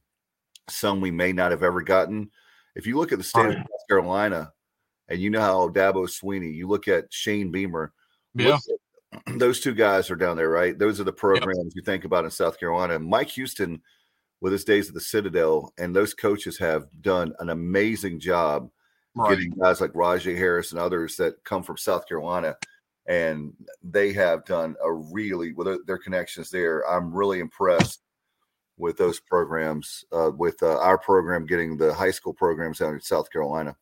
some 0.71 1.01
we 1.01 1.11
may 1.11 1.33
not 1.33 1.51
have 1.51 1.63
ever 1.63 1.83
gotten. 1.83 2.31
If 2.75 2.87
you 2.87 2.97
look 2.97 3.13
at 3.13 3.19
the 3.19 3.25
state 3.25 3.47
of 3.47 3.55
South 3.55 3.89
Carolina, 3.89 4.53
and 5.09 5.21
you 5.21 5.31
know 5.31 5.41
how 5.41 5.69
Dabo 5.69 6.07
Swinney, 6.07 6.55
you 6.55 6.69
look 6.69 6.89
at 6.89 7.13
Shane 7.13 7.51
Beamer, 7.51 7.93
yeah. 8.35 8.59
At, 9.13 9.39
those 9.39 9.61
two 9.61 9.75
guys 9.75 10.11
are 10.11 10.17
down 10.17 10.37
there, 10.37 10.51
right? 10.51 10.79
Those 10.79 11.01
are 11.01 11.05
the 11.05 11.13
programs 11.13 11.59
yep. 11.59 11.73
you 11.75 11.83
think 11.83 12.05
about 12.05 12.25
in 12.25 12.31
South 12.31 12.61
Carolina. 12.61 12.99
Mike 12.99 13.31
Houston, 13.31 13.83
with 14.41 14.53
his 14.53 14.65
days 14.65 14.89
at 14.89 14.95
the 14.95 15.01
Citadel, 15.01 15.73
and 15.79 15.95
those 15.95 16.15
coaches 16.15 16.57
have 16.59 16.87
done 17.01 17.35
an 17.41 17.51
amazing 17.51 18.21
job 18.21 18.71
right. 19.15 19.31
getting 19.31 19.51
guys 19.51 19.81
like 19.81 19.93
Rahjai 19.93 20.37
Harris 20.37 20.73
and 20.73 20.81
others 20.81 21.17
that 21.17 21.43
come 21.45 21.63
from 21.63 21.77
South 21.77 22.07
Carolina. 22.07 22.57
And 23.07 23.53
they 23.83 24.13
have 24.13 24.45
done 24.45 24.77
a 24.83 24.93
really, 24.93 25.53
with 25.53 25.87
their 25.87 25.99
connections 25.99 26.51
there, 26.51 26.89
I'm 26.89 27.13
really 27.13 27.41
impressed 27.41 28.03
with 28.81 28.97
those 28.97 29.21
programs, 29.21 30.05
uh, 30.13 30.31
with 30.37 30.63
uh, 30.63 30.79
our 30.79 30.99
program 30.99 31.47
getting 31.47 31.77
the 31.77 31.93
high 31.95 32.11
school 32.11 32.33
programs 32.33 32.81
out 32.81 32.95
in 32.95 33.01
South 33.01 33.31
Carolina. 33.31 33.77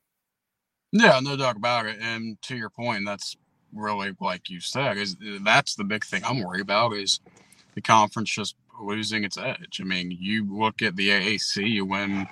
Yeah, 0.92 1.20
no 1.22 1.36
doubt 1.36 1.56
about 1.56 1.86
it. 1.86 1.98
And 2.00 2.40
to 2.42 2.56
your 2.56 2.70
point, 2.70 3.04
that's 3.06 3.36
really 3.74 4.12
like 4.20 4.48
you 4.48 4.60
said 4.60 4.96
is 4.96 5.16
that's 5.42 5.74
the 5.74 5.84
big 5.84 6.04
thing 6.04 6.22
I'm 6.24 6.42
worried 6.42 6.62
about 6.62 6.94
is 6.94 7.20
the 7.74 7.82
conference 7.82 8.30
just 8.30 8.56
losing 8.80 9.24
its 9.24 9.36
edge. 9.36 9.80
I 9.80 9.84
mean, 9.84 10.10
you 10.10 10.46
look 10.50 10.82
at 10.82 10.96
the 10.96 11.08
AAC 11.10 11.86
when 11.86 12.26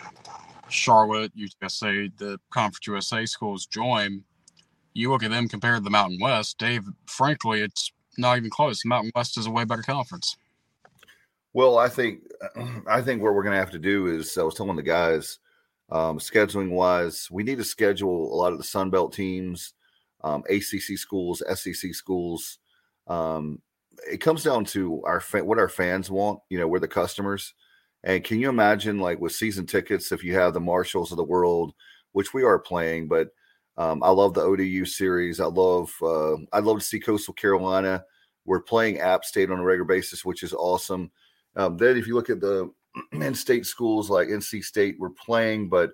Charlotte, 0.69 1.33
UTSA, 1.37 2.17
the 2.19 2.39
Conference 2.51 2.87
USA 2.87 3.27
schools 3.27 3.67
join. 3.67 4.25
You 4.95 5.11
look 5.11 5.23
at 5.23 5.31
them 5.31 5.49
compared 5.49 5.79
to 5.79 5.85
the 5.85 5.91
Mountain 5.91 6.19
West, 6.21 6.59
Dave. 6.59 6.85
Frankly, 7.07 7.61
it's 7.61 7.93
not 8.17 8.39
even 8.39 8.51
close. 8.51 8.83
The 8.83 8.89
Mountain 8.89 9.13
West 9.15 9.37
is 9.37 9.47
a 9.47 9.51
way 9.51 9.65
better 9.65 9.83
conference. 9.83 10.37
Well, 11.57 11.79
I 11.79 11.89
think 11.89 12.21
I 12.87 13.01
think 13.01 13.23
what 13.23 13.33
we're 13.33 13.43
going 13.43 13.55
to 13.55 13.59
have 13.59 13.71
to 13.71 13.79
do 13.79 14.09
is 14.09 14.37
I 14.37 14.43
was 14.43 14.55
telling 14.55 14.77
the 14.77 14.83
guys, 14.83 15.39
um, 15.91 16.19
scheduling 16.19 16.69
wise, 16.69 17.31
we 17.31 17.45
need 17.45 17.57
to 17.57 17.65
schedule 17.65 18.31
a 18.31 18.37
lot 18.37 18.53
of 18.53 18.59
the 18.59 18.65
Sun 18.65 18.91
Belt 18.91 19.15
teams, 19.15 19.73
um, 20.23 20.45
ACC 20.51 20.99
schools, 20.99 21.43
SEC 21.55 21.95
schools. 21.95 22.59
Um, 23.07 23.63
it 24.07 24.19
comes 24.19 24.45
down 24.45 24.67
to 24.67 25.03
our 25.05 25.19
fa- 25.19 25.47
what 25.47 25.59
our 25.59 25.71
fans 25.71 26.11
want. 26.11 26.41
You 26.51 26.59
know, 26.59 26.69
we're 26.69 26.79
the 26.79 26.89
customers. 26.89 27.55
And 28.05 28.23
can 28.23 28.39
you 28.39 28.51
imagine, 28.51 28.99
like 28.99 29.19
with 29.19 29.33
season 29.33 29.65
tickets, 29.65 30.13
if 30.13 30.23
you 30.23 30.35
have 30.35 30.53
the 30.53 30.61
Marshalls 30.61 31.11
of 31.11 31.17
the 31.17 31.25
world, 31.25 31.73
which 32.13 32.35
we 32.35 32.43
are 32.43 32.59
playing, 32.59 33.09
but 33.09 33.29
um, 33.79 34.03
I 34.03 34.11
love 34.11 34.35
the 34.35 34.43
ODU 34.43 34.85
series. 34.85 35.41
I 35.41 35.47
love 35.47 35.91
uh, 36.03 36.35
I'd 36.53 36.65
love 36.65 36.81
to 36.81 36.85
see 36.85 37.01
Coastal 37.01 37.33
Carolina. 37.33 38.05
We're 38.45 38.61
playing 38.61 39.01
App 39.01 39.25
State 39.25 39.51
on 39.51 39.59
a 39.59 39.65
regular 39.65 39.87
basis, 39.87 40.23
which 40.23 40.43
is 40.43 40.53
awesome. 40.53 41.11
Um, 41.57 41.77
then, 41.77 41.97
if 41.97 42.07
you 42.07 42.15
look 42.15 42.31
at 42.31 42.41
the 42.41 42.71
in-state 43.13 43.67
schools 43.67 44.11
like 44.11 44.29
NC 44.29 44.65
State, 44.65 44.97
we're 44.99 45.11
playing, 45.11 45.69
but 45.69 45.91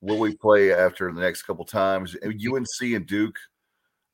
will 0.00 0.18
we 0.18 0.34
play 0.36 0.72
after 0.72 1.12
the 1.12 1.20
next 1.20 1.42
couple 1.42 1.64
times? 1.64 2.16
UNC 2.24 2.66
and 2.80 3.06
Duke. 3.06 3.38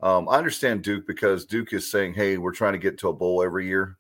Um, 0.01 0.29
I 0.29 0.37
understand 0.37 0.83
Duke 0.83 1.07
because 1.07 1.47
Duke 1.47 1.73
is 1.73 1.91
saying, 1.91 2.15
"Hey, 2.15 2.37
we're 2.39 2.53
trying 2.53 2.75
to 2.75 2.79
get 2.79 2.99
to 2.99 3.09
a 3.09 3.13
bowl 3.13 3.43
every 3.43 3.67
year." 3.67 3.99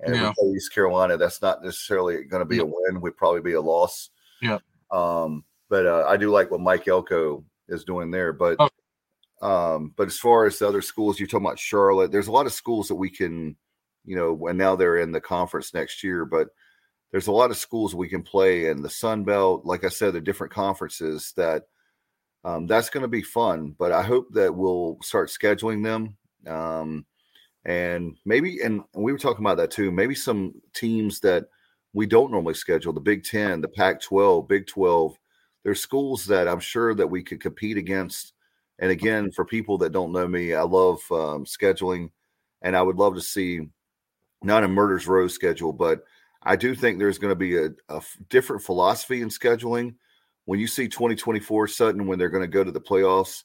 And 0.00 0.14
yeah. 0.14 0.32
East 0.54 0.72
Carolina, 0.72 1.16
that's 1.16 1.42
not 1.42 1.62
necessarily 1.64 2.22
going 2.24 2.40
to 2.40 2.46
be 2.46 2.58
a 2.58 2.64
win. 2.64 3.00
we'd 3.00 3.16
probably 3.16 3.40
be 3.40 3.54
a 3.54 3.60
loss. 3.60 4.10
Yeah. 4.40 4.58
Um, 4.92 5.44
but 5.68 5.86
uh, 5.86 6.04
I 6.06 6.16
do 6.16 6.30
like 6.30 6.50
what 6.50 6.60
Mike 6.60 6.86
Elko 6.86 7.44
is 7.68 7.84
doing 7.84 8.10
there. 8.10 8.32
But 8.32 8.56
oh. 8.58 8.66
um, 9.46 9.92
but 9.96 10.06
as 10.06 10.18
far 10.18 10.46
as 10.46 10.58
the 10.58 10.68
other 10.68 10.82
schools, 10.82 11.18
you're 11.18 11.26
talking 11.26 11.46
about 11.46 11.58
Charlotte. 11.58 12.12
There's 12.12 12.28
a 12.28 12.32
lot 12.32 12.46
of 12.46 12.52
schools 12.52 12.88
that 12.88 12.94
we 12.94 13.10
can 13.10 13.56
you 14.08 14.16
know, 14.16 14.46
and 14.48 14.56
now 14.56 14.74
they're 14.74 14.96
in 14.96 15.12
the 15.12 15.20
conference 15.20 15.74
next 15.74 16.02
year. 16.02 16.24
But 16.24 16.48
there's 17.12 17.26
a 17.26 17.32
lot 17.32 17.50
of 17.50 17.58
schools 17.58 17.94
we 17.94 18.08
can 18.08 18.22
play 18.22 18.68
in 18.68 18.80
the 18.80 18.88
Sun 18.88 19.24
Belt. 19.24 19.66
Like 19.66 19.84
I 19.84 19.88
said, 19.88 20.14
the 20.14 20.20
different 20.20 20.52
conferences 20.52 21.34
that 21.36 21.64
um, 22.42 22.66
that's 22.66 22.88
going 22.88 23.02
to 23.02 23.08
be 23.08 23.22
fun. 23.22 23.74
But 23.78 23.92
I 23.92 24.02
hope 24.02 24.28
that 24.32 24.54
we'll 24.54 24.96
start 25.02 25.28
scheduling 25.28 25.84
them. 25.84 26.16
Um, 26.50 27.04
and 27.66 28.16
maybe, 28.24 28.62
and 28.62 28.82
we 28.94 29.12
were 29.12 29.18
talking 29.18 29.44
about 29.44 29.58
that 29.58 29.70
too. 29.70 29.90
Maybe 29.90 30.14
some 30.14 30.54
teams 30.72 31.20
that 31.20 31.44
we 31.92 32.06
don't 32.06 32.30
normally 32.30 32.54
schedule, 32.54 32.94
the 32.94 33.00
Big 33.00 33.24
Ten, 33.24 33.60
the 33.60 33.68
Pac 33.68 34.00
12, 34.00 34.48
Big 34.48 34.66
12. 34.66 35.18
There's 35.64 35.80
schools 35.82 36.24
that 36.26 36.48
I'm 36.48 36.60
sure 36.60 36.94
that 36.94 37.06
we 37.06 37.22
could 37.22 37.42
compete 37.42 37.76
against. 37.76 38.32
And 38.78 38.90
again, 38.90 39.30
for 39.32 39.44
people 39.44 39.76
that 39.78 39.92
don't 39.92 40.12
know 40.12 40.26
me, 40.26 40.54
I 40.54 40.62
love 40.62 41.00
um, 41.10 41.44
scheduling, 41.44 42.10
and 42.62 42.74
I 42.74 42.80
would 42.80 42.96
love 42.96 43.14
to 43.16 43.20
see 43.20 43.68
not 44.42 44.64
a 44.64 44.68
murders 44.68 45.06
row 45.06 45.28
schedule, 45.28 45.72
but 45.72 46.04
I 46.42 46.56
do 46.56 46.74
think 46.74 46.98
there's 46.98 47.18
going 47.18 47.32
to 47.32 47.36
be 47.36 47.56
a, 47.56 47.70
a 47.88 48.02
different 48.28 48.62
philosophy 48.62 49.22
in 49.22 49.28
scheduling 49.28 49.94
when 50.44 50.58
you 50.58 50.66
see 50.66 50.88
2024 50.88 51.68
Sutton 51.68 52.06
when 52.06 52.18
they're 52.18 52.30
going 52.30 52.42
to 52.42 52.48
go 52.48 52.64
to 52.64 52.70
the 52.70 52.80
playoffs, 52.80 53.44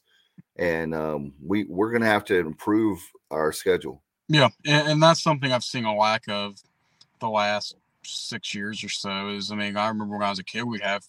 and 0.56 0.94
um, 0.94 1.32
we 1.44 1.64
we're 1.64 1.90
going 1.90 2.02
to 2.02 2.08
have 2.08 2.24
to 2.26 2.38
improve 2.38 2.98
our 3.30 3.52
schedule. 3.52 4.02
Yeah, 4.28 4.48
and, 4.64 4.88
and 4.88 5.02
that's 5.02 5.22
something 5.22 5.52
I've 5.52 5.64
seen 5.64 5.84
a 5.84 5.94
lack 5.94 6.28
of 6.28 6.58
the 7.20 7.28
last 7.28 7.76
six 8.04 8.54
years 8.54 8.82
or 8.82 8.88
so. 8.88 9.28
Is 9.28 9.50
I 9.50 9.56
mean, 9.56 9.76
I 9.76 9.88
remember 9.88 10.16
when 10.16 10.26
I 10.26 10.30
was 10.30 10.38
a 10.38 10.44
kid, 10.44 10.62
we'd 10.62 10.80
have. 10.80 11.04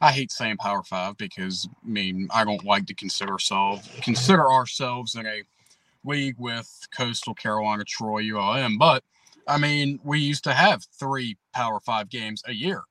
I 0.00 0.12
hate 0.12 0.30
saying 0.30 0.58
Power 0.58 0.84
Five 0.84 1.16
because 1.16 1.68
I 1.84 1.88
mean 1.88 2.28
I 2.32 2.44
don't 2.44 2.64
like 2.64 2.86
to 2.86 2.94
consider 2.94 3.32
ourselves 3.32 3.88
consider 4.02 4.52
ourselves 4.52 5.16
in 5.16 5.26
a 5.26 5.42
league 6.04 6.36
with 6.38 6.86
Coastal 6.96 7.34
Carolina, 7.34 7.84
Troy, 7.84 8.22
ULM, 8.22 8.78
but 8.78 9.02
I 9.46 9.58
mean 9.58 10.00
we 10.04 10.20
used 10.20 10.44
to 10.44 10.52
have 10.52 10.84
three 10.98 11.36
Power 11.52 11.80
Five 11.80 12.08
games 12.08 12.42
a 12.46 12.52
year. 12.52 12.82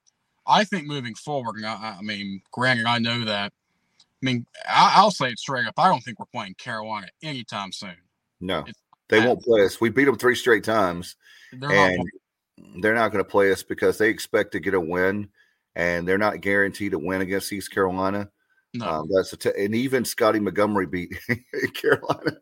I 0.45 0.63
think 0.63 0.87
moving 0.87 1.15
forward, 1.15 1.63
I, 1.63 1.97
I 1.99 2.01
mean, 2.01 2.41
granted, 2.51 2.85
I 2.85 2.99
know 2.99 3.23
that. 3.25 3.53
I 4.01 4.25
mean, 4.25 4.45
I, 4.67 5.01
will 5.03 5.11
say 5.11 5.29
it 5.29 5.39
straight 5.39 5.67
up. 5.67 5.73
I 5.77 5.87
don't 5.87 6.01
think 6.01 6.19
we're 6.19 6.25
playing 6.25 6.55
Carolina 6.55 7.07
anytime 7.21 7.71
soon. 7.71 7.95
No, 8.41 8.63
it's, 8.67 8.79
they 9.09 9.25
won't 9.25 9.41
play 9.41 9.63
us. 9.63 9.79
We 9.79 9.89
beat 9.89 10.05
them 10.05 10.17
three 10.17 10.35
straight 10.35 10.63
times, 10.63 11.15
they're 11.51 11.71
and 11.71 11.97
not 11.97 12.81
they're 12.81 12.93
not 12.93 13.11
going 13.11 13.23
to 13.23 13.29
play 13.29 13.51
us 13.51 13.63
because 13.63 13.97
they 13.97 14.09
expect 14.09 14.51
to 14.53 14.59
get 14.59 14.73
a 14.73 14.79
win, 14.79 15.29
and 15.75 16.07
they're 16.07 16.17
not 16.17 16.41
guaranteed 16.41 16.91
to 16.91 16.99
win 16.99 17.21
against 17.21 17.51
East 17.51 17.71
Carolina. 17.71 18.29
No. 18.73 18.87
Um, 18.87 19.09
that's 19.13 19.33
a 19.33 19.37
t- 19.37 19.51
and 19.57 19.75
even 19.75 20.03
Scottie 20.03 20.39
Montgomery 20.39 20.87
beat 20.87 21.15
Carolina. 21.73 22.37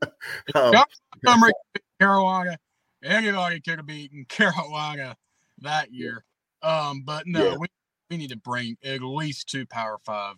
um, 0.55 0.85
Montgomery, 1.23 1.51
Carolina. 1.99 2.57
Anybody 3.03 3.59
could 3.59 3.77
have 3.77 3.85
beaten 3.85 4.25
Carolina 4.29 5.15
that 5.59 5.91
year. 5.91 6.23
Um, 6.61 7.03
but 7.03 7.25
no, 7.25 7.51
yeah. 7.51 7.57
we, 7.57 7.67
we 8.09 8.17
need 8.17 8.29
to 8.29 8.37
bring 8.37 8.77
at 8.83 9.01
least 9.01 9.49
two 9.49 9.65
Power 9.65 9.97
Five. 10.03 10.35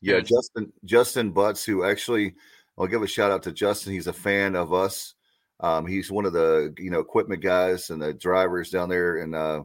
Yeah, 0.00 0.20
Justin 0.20 0.72
Justin 0.84 1.30
Butts, 1.30 1.64
who 1.64 1.84
actually 1.84 2.34
I'll 2.78 2.86
give 2.86 3.02
a 3.02 3.06
shout 3.06 3.30
out 3.30 3.42
to 3.44 3.52
Justin. 3.52 3.92
He's 3.92 4.06
a 4.06 4.12
fan 4.12 4.56
of 4.56 4.72
us. 4.72 5.14
Um, 5.60 5.86
he's 5.86 6.10
one 6.10 6.26
of 6.26 6.32
the 6.32 6.74
you 6.78 6.90
know 6.90 7.00
equipment 7.00 7.42
guys 7.42 7.90
and 7.90 8.00
the 8.00 8.12
drivers 8.12 8.70
down 8.70 8.88
there, 8.88 9.18
and 9.18 9.34
uh, 9.34 9.62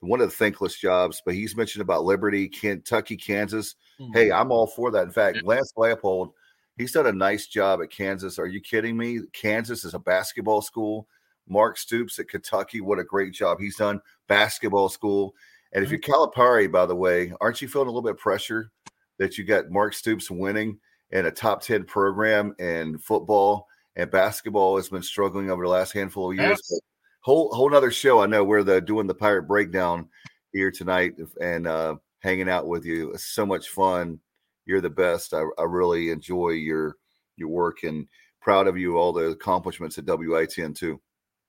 one 0.00 0.20
of 0.20 0.28
the 0.28 0.36
thankless 0.36 0.78
jobs. 0.78 1.22
But 1.24 1.34
he's 1.34 1.56
mentioned 1.56 1.82
about 1.82 2.04
Liberty, 2.04 2.48
Kentucky, 2.48 3.16
Kansas. 3.16 3.74
Mm-hmm. 4.00 4.12
Hey, 4.12 4.30
I'm 4.30 4.52
all 4.52 4.66
for 4.66 4.90
that. 4.92 5.04
In 5.04 5.10
fact, 5.10 5.42
Lance 5.42 5.72
Leipold, 5.76 6.32
he's 6.78 6.92
done 6.92 7.06
a 7.06 7.12
nice 7.12 7.46
job 7.46 7.80
at 7.82 7.90
Kansas. 7.90 8.38
Are 8.38 8.46
you 8.46 8.60
kidding 8.60 8.96
me? 8.96 9.20
Kansas 9.32 9.84
is 9.84 9.94
a 9.94 9.98
basketball 9.98 10.62
school. 10.62 11.08
Mark 11.48 11.76
Stoops 11.76 12.18
at 12.18 12.28
Kentucky, 12.28 12.80
what 12.80 12.98
a 12.98 13.04
great 13.04 13.32
job 13.32 13.58
he's 13.60 13.76
done. 13.76 14.00
Basketball 14.28 14.88
school. 14.88 15.34
And 15.72 15.84
if 15.84 15.90
you're 15.90 16.00
mm-hmm. 16.00 16.40
Calipari, 16.40 16.70
by 16.70 16.86
the 16.86 16.94
way, 16.94 17.32
aren't 17.40 17.60
you 17.60 17.68
feeling 17.68 17.88
a 17.88 17.90
little 17.90 18.02
bit 18.02 18.12
of 18.12 18.18
pressure 18.18 18.70
that 19.18 19.36
you 19.36 19.44
got 19.44 19.70
Mark 19.70 19.94
Stoops 19.94 20.30
winning 20.30 20.78
in 21.10 21.26
a 21.26 21.30
top 21.30 21.62
10 21.62 21.84
program 21.84 22.54
in 22.58 22.98
football 22.98 23.66
and 23.96 24.10
basketball 24.10 24.76
has 24.76 24.88
been 24.88 25.02
struggling 25.02 25.50
over 25.50 25.64
the 25.64 25.70
last 25.70 25.92
handful 25.92 26.30
of 26.30 26.36
years? 26.36 26.60
Yes. 26.70 26.80
Whole 27.20 27.54
whole 27.54 27.68
another 27.68 27.90
show. 27.90 28.20
I 28.20 28.26
know 28.26 28.44
we're 28.44 28.62
the 28.62 28.80
doing 28.80 29.06
the 29.06 29.14
pirate 29.14 29.44
breakdown 29.44 30.08
here 30.52 30.70
tonight 30.70 31.14
and 31.40 31.66
uh 31.66 31.96
hanging 32.20 32.50
out 32.50 32.66
with 32.66 32.84
you. 32.84 33.12
It's 33.12 33.24
so 33.24 33.46
much 33.46 33.68
fun. 33.68 34.18
You're 34.66 34.80
the 34.80 34.90
best. 34.90 35.32
I, 35.32 35.42
I 35.58 35.64
really 35.64 36.10
enjoy 36.10 36.50
your 36.50 36.96
your 37.36 37.48
work 37.48 37.82
and 37.82 38.06
proud 38.40 38.66
of 38.66 38.76
you 38.76 38.96
all 38.96 39.12
the 39.12 39.30
accomplishments 39.30 39.98
at 39.98 40.04
WITN 40.04 40.76
too. 40.76 41.00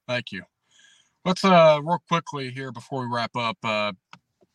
Thank 0.08 0.32
you. 0.32 0.44
Let's 1.24 1.44
uh 1.44 1.80
real 1.84 2.02
quickly 2.08 2.52
here 2.52 2.72
before 2.72 3.02
we 3.02 3.14
wrap 3.14 3.36
up. 3.36 3.58
Uh 3.64 3.94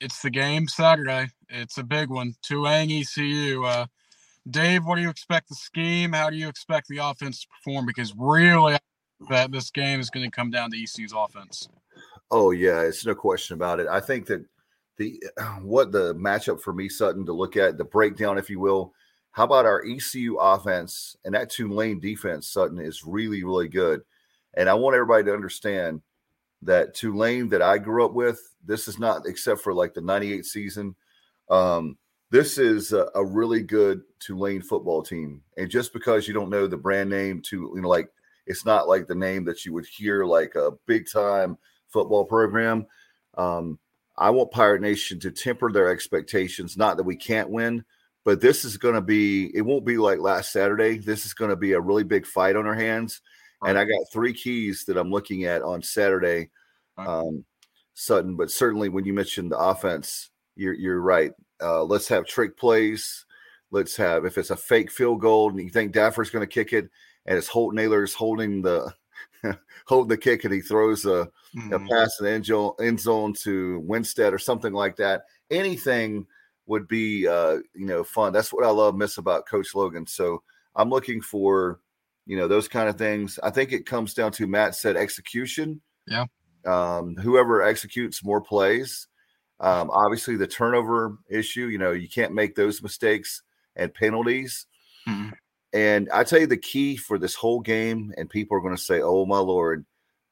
it's 0.01 0.23
the 0.23 0.31
game 0.31 0.69
Saturday. 0.69 1.29
It's 1.49 1.79
a 1.79 1.83
big 1.83 2.11
one. 2.11 2.35
Tulane 2.43 2.91
ECU. 2.91 3.65
Uh 3.65 3.87
Dave, 4.49 4.85
what 4.85 4.97
do 4.97 5.03
you 5.03 5.11
expect 5.11 5.49
the 5.49 5.55
scheme? 5.55 6.13
How 6.13 6.31
do 6.31 6.37
you 6.37 6.49
expect 6.49 6.89
the 6.89 6.99
offense 6.99 7.43
to 7.43 7.49
perform? 7.49 7.87
Because 7.87 8.15
really 8.17 8.79
that 9.29 9.53
this 9.53 9.71
game 9.71 10.01
is 10.01 10.09
going 10.09 10.25
to 10.25 10.35
come 10.35 10.51
down 10.51 10.71
to 10.71 10.83
ECU's 10.83 11.13
offense. 11.15 11.69
Oh 12.31 12.53
yeah, 12.53 12.81
it's 12.81 13.05
no 13.05 13.15
question 13.15 13.55
about 13.55 13.81
it. 13.81 13.89
I 13.89 14.01
think 14.01 14.27
that 14.27 14.45
the 14.97 15.23
what 15.63 15.93
the 15.93 16.15
matchup 16.15 16.61
for 16.61 16.73
me, 16.73 16.89
Sutton, 16.89 17.27
to 17.27 17.33
look 17.33 17.57
at 17.57 17.77
the 17.77 17.85
breakdown, 17.85 18.39
if 18.39 18.49
you 18.49 18.61
will. 18.61 18.95
How 19.33 19.45
about 19.45 19.67
our 19.67 19.85
ECU 19.85 20.37
offense 20.39 21.17
and 21.25 21.35
that 21.35 21.51
Tulane 21.51 22.01
defense, 22.01 22.49
Sutton, 22.49 22.81
is 22.81 23.05
really, 23.05 23.45
really 23.45 23.69
good. 23.69 24.03
And 24.55 24.69
I 24.69 24.75
want 24.75 24.95
everybody 24.95 25.25
to 25.25 25.35
understand 25.35 26.03
that 26.63 26.95
Tulane 26.95 27.49
that 27.51 27.63
I 27.63 27.79
grew 27.79 28.05
up 28.05 28.13
with, 28.13 28.41
this 28.65 28.89
is 28.89 28.99
not 28.99 29.27
except 29.27 29.61
for 29.61 29.73
like 29.73 29.95
the 29.95 30.01
98 30.01 30.45
season. 30.45 30.95
Um, 31.49 31.97
this 32.31 32.59
is 32.59 32.93
a, 32.93 33.09
a, 33.15 33.25
really 33.25 33.63
good 33.63 34.03
Tulane 34.21 34.63
football 34.63 35.03
team. 35.03 35.43
And 35.57 35.69
just 35.69 35.93
because 35.93 36.29
you 36.29 36.35
don't 36.35 36.51
know 36.51 36.67
the 36.67 36.77
brand 36.77 37.11
name 37.11 37.43
to, 37.47 37.73
you 37.75 37.81
know, 37.81 37.89
like 37.89 38.09
it's 38.47 38.65
not 38.65 38.89
like 38.89 39.07
the 39.07 39.15
name 39.15 39.45
that 39.47 39.65
you 39.65 39.73
would 39.73 39.87
hear 39.87 40.25
like 40.25 40.55
a 40.55 40.73
big 40.87 41.11
time 41.11 41.59
football 41.89 42.25
program. 42.25 42.87
Um, 43.37 43.79
I 44.17 44.31
want 44.31 44.53
Pirate 44.53 44.83
Nation 44.83 45.19
to 45.21 45.31
temper 45.31 45.73
their 45.73 45.91
expectations. 45.91 46.77
Not 46.77 46.97
that 46.99 47.05
we 47.05 47.17
can't 47.17 47.51
win, 47.51 47.85
but 48.25 48.41
this 48.41 48.65
is 48.65 48.77
going 48.77 48.95
to 48.95 49.01
be, 49.01 49.51
it 49.57 49.63
won't 49.63 49.87
be 49.87 49.97
like 49.97 50.21
last 50.21 50.53
Saturday. 50.53 50.99
This 50.99 51.27
is 51.27 51.35
going 51.35 51.51
to 51.51 51.57
be 51.57 51.73
a 51.73 51.81
really 51.81 52.05
big 52.05 52.27
fight 52.27 52.55
on 52.55 52.67
our 52.67 52.75
hands. 52.75 53.23
And 53.63 53.79
I 53.79 53.85
got 53.85 54.11
three 54.13 54.33
keys 54.33 54.85
that 54.87 54.97
I'm 54.97 55.11
looking 55.11 55.45
at 55.45 55.63
on 55.63 55.83
Saturday, 55.83 56.51
um, 56.97 57.45
Sutton. 57.95 58.37
But 58.37 58.51
certainly, 58.51 58.89
when 58.89 59.05
you 59.05 59.13
mentioned 59.13 59.53
the 59.53 59.59
offense, 59.59 60.31
you're 60.57 60.75
you're 60.75 61.01
right. 61.01 61.33
Uh, 61.63 61.85
let's 61.85 62.09
have 62.09 62.27
trick 62.27 62.57
plays. 62.57 63.27
Let's 63.71 63.97
have 63.97 64.25
if 64.25 64.39
it's 64.39 64.51
a 64.51 64.57
fake 64.57 64.91
field 64.91 65.21
goal 65.21 65.51
and 65.51 65.61
you 65.61 65.71
think 65.71 65.93
Daffer's 65.93 66.31
going 66.31 66.47
to 66.47 66.53
kick 66.53 66.73
it, 66.73 66.89
and 67.27 67.37
it's 67.37 67.49
Holton 67.49 67.79
Ahlers 67.79 68.15
holding 68.15 68.63
the 68.63 68.93
holding 69.87 70.09
the 70.09 70.17
kick, 70.17 70.45
and 70.45 70.55
he 70.55 70.61
throws 70.61 71.05
a, 71.05 71.29
mm-hmm. 71.57 71.73
a 71.73 71.79
pass 71.81 72.19
in 72.19 72.27
the 72.27 72.33
end 72.33 72.47
zone, 72.47 72.73
end 72.81 73.01
zone 73.01 73.33
to 73.35 73.81
Winstead 73.81 74.33
or 74.33 74.39
something 74.39 74.73
like 74.73 74.97
that. 74.97 75.25
Anything 75.51 76.27
would 76.67 76.89
be 76.89 77.27
uh, 77.27 77.59
you 77.75 77.87
know 77.87 78.05
fun. 78.05 78.33
That's 78.33 78.53
what 78.53 78.65
I 78.65 78.71
love 78.71 78.97
miss 78.97 79.19
about 79.19 79.47
Coach 79.47 79.75
Logan. 79.75 80.07
So 80.07 80.43
I'm 80.75 80.91
looking 80.91 81.21
for 81.21 81.81
you 82.27 82.37
know, 82.37 82.49
those 82.49 82.69
kind 82.69 82.89
of 82.89 82.97
things. 82.97 83.39
I 83.43 83.51
think 83.51 83.73
it 83.73 83.87
comes 83.87 84.15
down 84.15 84.33
to 84.33 84.47
Matt 84.47 84.75
said 84.75 84.97
execution. 84.97 85.81
Yeah. 86.07 86.27
Um, 86.67 87.17
whoever 87.17 87.63
executes 87.63 88.25
more 88.25 88.41
plays. 88.41 89.09
Um, 89.61 89.91
obviously, 89.91 90.37
the 90.37 90.47
turnover 90.47 91.19
issue, 91.29 91.67
you 91.67 91.79
know, 91.79 91.93
you 91.93 92.09
can't 92.09 92.33
make 92.33 92.55
those 92.55 92.83
mistakes 92.83 93.43
and 93.77 93.93
penalties. 93.93 94.67
Mm-hmm. 95.07 95.31
And 95.73 96.09
I 96.13 96.25
tell 96.25 96.41
you, 96.41 96.47
the 96.47 96.57
key 96.57 96.97
for 96.97 97.19
this 97.19 97.35
whole 97.35 97.61
game, 97.61 98.13
and 98.17 98.29
people 98.29 98.57
are 98.57 98.61
going 98.61 98.77
to 98.77 98.83
say, 98.83 99.01
oh, 99.03 99.27
my 99.27 99.39
Lord, 99.39 99.85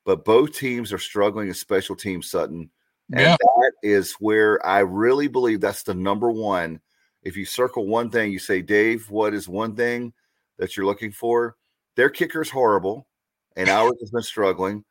but 0.05 0.25
both 0.25 0.57
teams 0.57 0.93
are 0.93 0.99
struggling 0.99 1.49
in 1.49 1.55
special 1.55 1.95
team, 1.95 2.23
Sutton. 2.23 2.71
And 3.13 3.21
yeah. 3.21 3.37
that 3.37 3.73
is 3.83 4.15
where 4.15 4.65
I 4.67 4.81
really 4.81 5.29
believe 5.29 5.61
that's 5.61 5.83
the 5.83 5.95
number 5.95 6.31
one. 6.31 6.81
If 7.23 7.37
you 7.37 7.45
circle 7.45 7.87
one 7.87 8.11
thing, 8.11 8.33
you 8.33 8.39
say, 8.39 8.63
Dave, 8.63 9.11
what 9.11 9.35
is 9.35 9.49
one 9.49 9.77
thing 9.77 10.13
that 10.59 10.77
you're 10.77 10.87
looking 10.87 11.13
for? 11.13 11.57
Their 11.99 12.11
kicker's 12.11 12.49
horrible, 12.49 13.09
and 13.57 13.69
ours 13.69 13.97
has 13.99 14.13
been 14.13 14.23
struggling. 14.23 14.85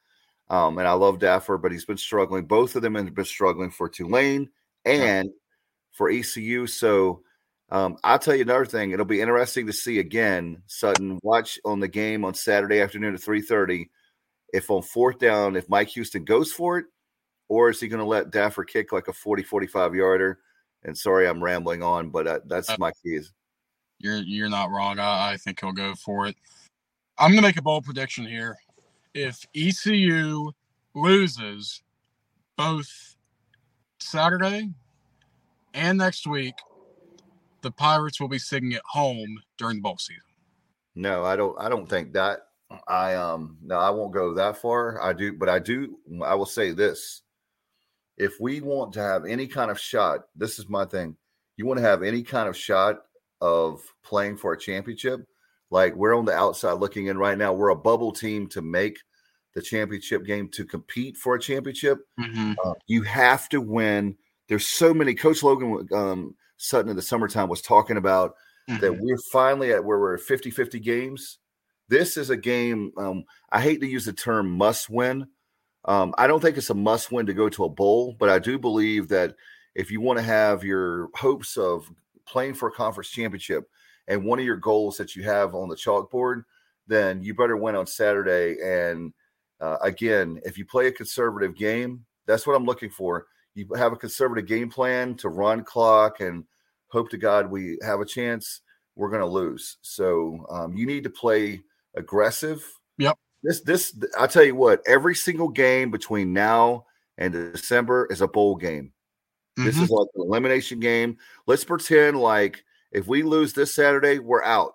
Um, 0.49 0.77
and 0.77 0.85
I 0.85 0.91
love 0.91 1.19
Daffer, 1.19 1.57
but 1.57 1.71
he's 1.71 1.85
been 1.85 1.95
struggling. 1.95 2.43
Both 2.43 2.75
of 2.75 2.81
them 2.81 2.95
have 2.95 3.15
been 3.15 3.23
struggling 3.23 3.71
for 3.71 3.87
Tulane 3.87 4.49
and 4.83 5.29
for 5.93 6.09
ECU. 6.09 6.67
So 6.67 7.21
um, 7.69 7.95
I'll 8.03 8.19
tell 8.19 8.35
you 8.35 8.41
another 8.41 8.65
thing. 8.65 8.91
It'll 8.91 9.05
be 9.05 9.21
interesting 9.21 9.67
to 9.67 9.73
see 9.73 9.99
again, 9.99 10.63
Sutton, 10.65 11.17
watch 11.23 11.57
on 11.63 11.79
the 11.79 11.87
game 11.87 12.25
on 12.25 12.33
Saturday 12.33 12.81
afternoon 12.81 13.13
at 13.13 13.21
3.30. 13.21 13.87
If 14.51 14.69
on 14.69 14.81
fourth 14.81 15.17
down, 15.17 15.55
if 15.55 15.69
Mike 15.69 15.87
Houston 15.89 16.25
goes 16.25 16.51
for 16.51 16.77
it, 16.77 16.87
or 17.47 17.69
is 17.69 17.79
he 17.79 17.87
going 17.87 18.01
to 18.01 18.05
let 18.05 18.31
Daffer 18.31 18.67
kick 18.67 18.91
like 18.91 19.07
a 19.07 19.13
40, 19.13 19.43
45 19.43 19.95
yarder? 19.95 20.39
And 20.83 20.97
sorry, 20.97 21.25
I'm 21.25 21.41
rambling 21.41 21.83
on, 21.83 22.09
but 22.09 22.27
uh, 22.27 22.39
that's 22.47 22.69
uh, 22.69 22.75
my 22.77 22.91
keys. 23.01 23.31
You're 23.97 24.17
you're 24.17 24.49
not 24.49 24.71
wrong. 24.71 24.99
I, 24.99 25.31
I 25.31 25.37
think 25.37 25.61
he'll 25.61 25.71
go 25.71 25.95
for 25.95 26.27
it. 26.27 26.35
I'm 27.19 27.31
going 27.31 27.41
to 27.41 27.47
make 27.47 27.57
a 27.57 27.63
bold 27.63 27.83
prediction 27.83 28.27
here. 28.27 28.57
If 29.13 29.43
ECU 29.55 30.51
loses 30.93 31.81
both 32.55 33.15
Saturday 33.99 34.69
and 35.73 35.97
next 35.97 36.27
week, 36.27 36.53
the 37.61 37.71
Pirates 37.71 38.21
will 38.21 38.27
be 38.27 38.37
sitting 38.37 38.73
at 38.75 38.83
home 38.85 39.39
during 39.57 39.77
the 39.77 39.81
bowl 39.81 39.97
season. 39.97 40.21
No, 40.93 41.25
I 41.25 41.35
don't. 41.35 41.59
I 41.59 41.69
don't 41.69 41.89
think 41.89 42.13
that. 42.13 42.41
I 42.87 43.15
um 43.15 43.57
no, 43.63 43.77
I 43.77 43.89
won't 43.89 44.13
go 44.13 44.33
that 44.33 44.57
far. 44.57 45.01
I 45.01 45.13
do, 45.13 45.33
but 45.33 45.47
I 45.47 45.59
do. 45.59 45.97
I 46.23 46.35
will 46.35 46.45
say 46.45 46.71
this: 46.71 47.21
if 48.17 48.39
we 48.39 48.61
want 48.61 48.93
to 48.93 49.01
have 49.01 49.25
any 49.25 49.47
kind 49.47 49.71
of 49.71 49.79
shot, 49.79 50.25
this 50.35 50.59
is 50.59 50.69
my 50.69 50.85
thing. 50.85 51.15
You 51.55 51.65
want 51.65 51.77
to 51.79 51.85
have 51.85 52.03
any 52.03 52.23
kind 52.23 52.49
of 52.49 52.57
shot 52.57 53.03
of 53.41 53.81
playing 54.03 54.37
for 54.37 54.53
a 54.53 54.59
championship 54.59 55.27
like 55.69 55.95
we're 55.95 56.15
on 56.15 56.25
the 56.25 56.33
outside 56.33 56.73
looking 56.73 57.07
in 57.07 57.17
right 57.17 57.37
now. 57.37 57.53
We're 57.53 57.69
a 57.69 57.75
bubble 57.75 58.11
team 58.11 58.47
to 58.49 58.61
make 58.61 58.99
the 59.53 59.61
championship 59.61 60.25
game 60.25 60.49
to 60.49 60.65
compete 60.65 61.17
for 61.17 61.35
a 61.35 61.39
championship. 61.39 61.99
Mm-hmm. 62.19 62.53
Uh, 62.63 62.73
you 62.87 63.03
have 63.03 63.49
to 63.49 63.59
win. 63.59 64.15
There's 64.47 64.67
so 64.67 64.93
many. 64.93 65.13
Coach 65.13 65.43
Logan 65.43 65.87
um, 65.93 66.35
Sutton 66.57 66.89
in 66.89 66.95
the 66.95 67.01
summertime 67.01 67.49
was 67.49 67.61
talking 67.61 67.97
about 67.97 68.35
mm-hmm. 68.69 68.81
that 68.81 68.99
we're 68.99 69.17
finally 69.31 69.73
at 69.73 69.83
where 69.83 69.99
we're 69.99 70.17
50 70.17 70.51
50 70.51 70.79
games. 70.79 71.39
This 71.89 72.17
is 72.17 72.29
a 72.29 72.37
game, 72.37 72.91
um, 72.97 73.23
I 73.49 73.61
hate 73.61 73.79
to 73.79 73.87
use 73.87 74.05
the 74.05 74.13
term 74.13 74.51
must 74.51 74.89
win. 74.89 75.27
Um, 75.85 76.13
I 76.17 76.27
don't 76.27 76.41
think 76.41 76.57
it's 76.57 76.69
a 76.69 76.73
must 76.73 77.13
win 77.13 77.25
to 77.27 77.33
go 77.33 77.47
to 77.47 77.63
a 77.63 77.69
bowl, 77.69 78.13
but 78.19 78.29
I 78.29 78.39
do 78.39 78.59
believe 78.59 79.07
that 79.07 79.35
if 79.73 79.89
you 79.89 80.01
want 80.01 80.19
to 80.19 80.23
have 80.23 80.65
your 80.65 81.07
hopes 81.15 81.55
of 81.55 81.89
playing 82.25 82.55
for 82.55 82.67
a 82.67 82.73
conference 82.73 83.09
championship 83.09 83.69
and 84.07 84.23
one 84.23 84.39
of 84.39 84.45
your 84.45 84.57
goals 84.57 84.97
that 84.97 85.15
you 85.15 85.23
have 85.23 85.55
on 85.55 85.69
the 85.69 85.75
chalkboard, 85.75 86.43
then 86.87 87.21
you 87.21 87.33
better 87.33 87.57
win 87.57 87.75
on 87.75 87.85
Saturday. 87.85 88.57
And 88.63 89.13
uh, 89.59 89.77
again, 89.81 90.39
if 90.45 90.57
you 90.57 90.65
play 90.65 90.87
a 90.87 90.91
conservative 90.91 91.55
game, 91.55 92.05
that's 92.25 92.47
what 92.47 92.55
I'm 92.55 92.65
looking 92.65 92.89
for. 92.89 93.27
You 93.55 93.67
have 93.75 93.91
a 93.91 93.97
conservative 93.97 94.45
game 94.45 94.69
plan 94.69 95.15
to 95.15 95.29
run 95.29 95.63
clock 95.63 96.19
and 96.19 96.45
hope 96.89 97.09
to 97.09 97.17
God 97.17 97.49
we 97.49 97.77
have 97.81 97.99
a 97.99 98.05
chance. 98.05 98.61
We're 98.95 99.09
going 99.09 99.21
to 99.21 99.27
lose. 99.27 99.77
So 99.81 100.45
um, 100.49 100.75
you 100.75 100.85
need 100.85 101.03
to 101.03 101.09
play 101.09 101.61
aggressive. 101.95 102.63
Yep. 102.97 103.17
This, 103.43 103.61
this, 103.61 103.97
I'll 104.17 104.27
tell 104.27 104.43
you 104.43 104.55
what, 104.55 104.81
every 104.87 105.15
single 105.15 105.49
game 105.49 105.91
between 105.91 106.33
now 106.33 106.85
and 107.17 107.33
December 107.33 108.07
is 108.09 108.21
a 108.21 108.27
bowl 108.27 108.55
game. 108.55 108.93
Mm-hmm. 109.57 109.65
This 109.65 109.79
is 109.79 109.89
like 109.89 110.07
an 110.15 110.21
elimination 110.21 110.79
game. 110.79 111.17
Let's 111.45 111.63
pretend 111.63 112.19
like 112.19 112.63
if 112.91 113.07
we 113.07 113.23
lose 113.23 113.53
this 113.53 113.73
Saturday, 113.75 114.19
we're 114.19 114.43
out. 114.43 114.73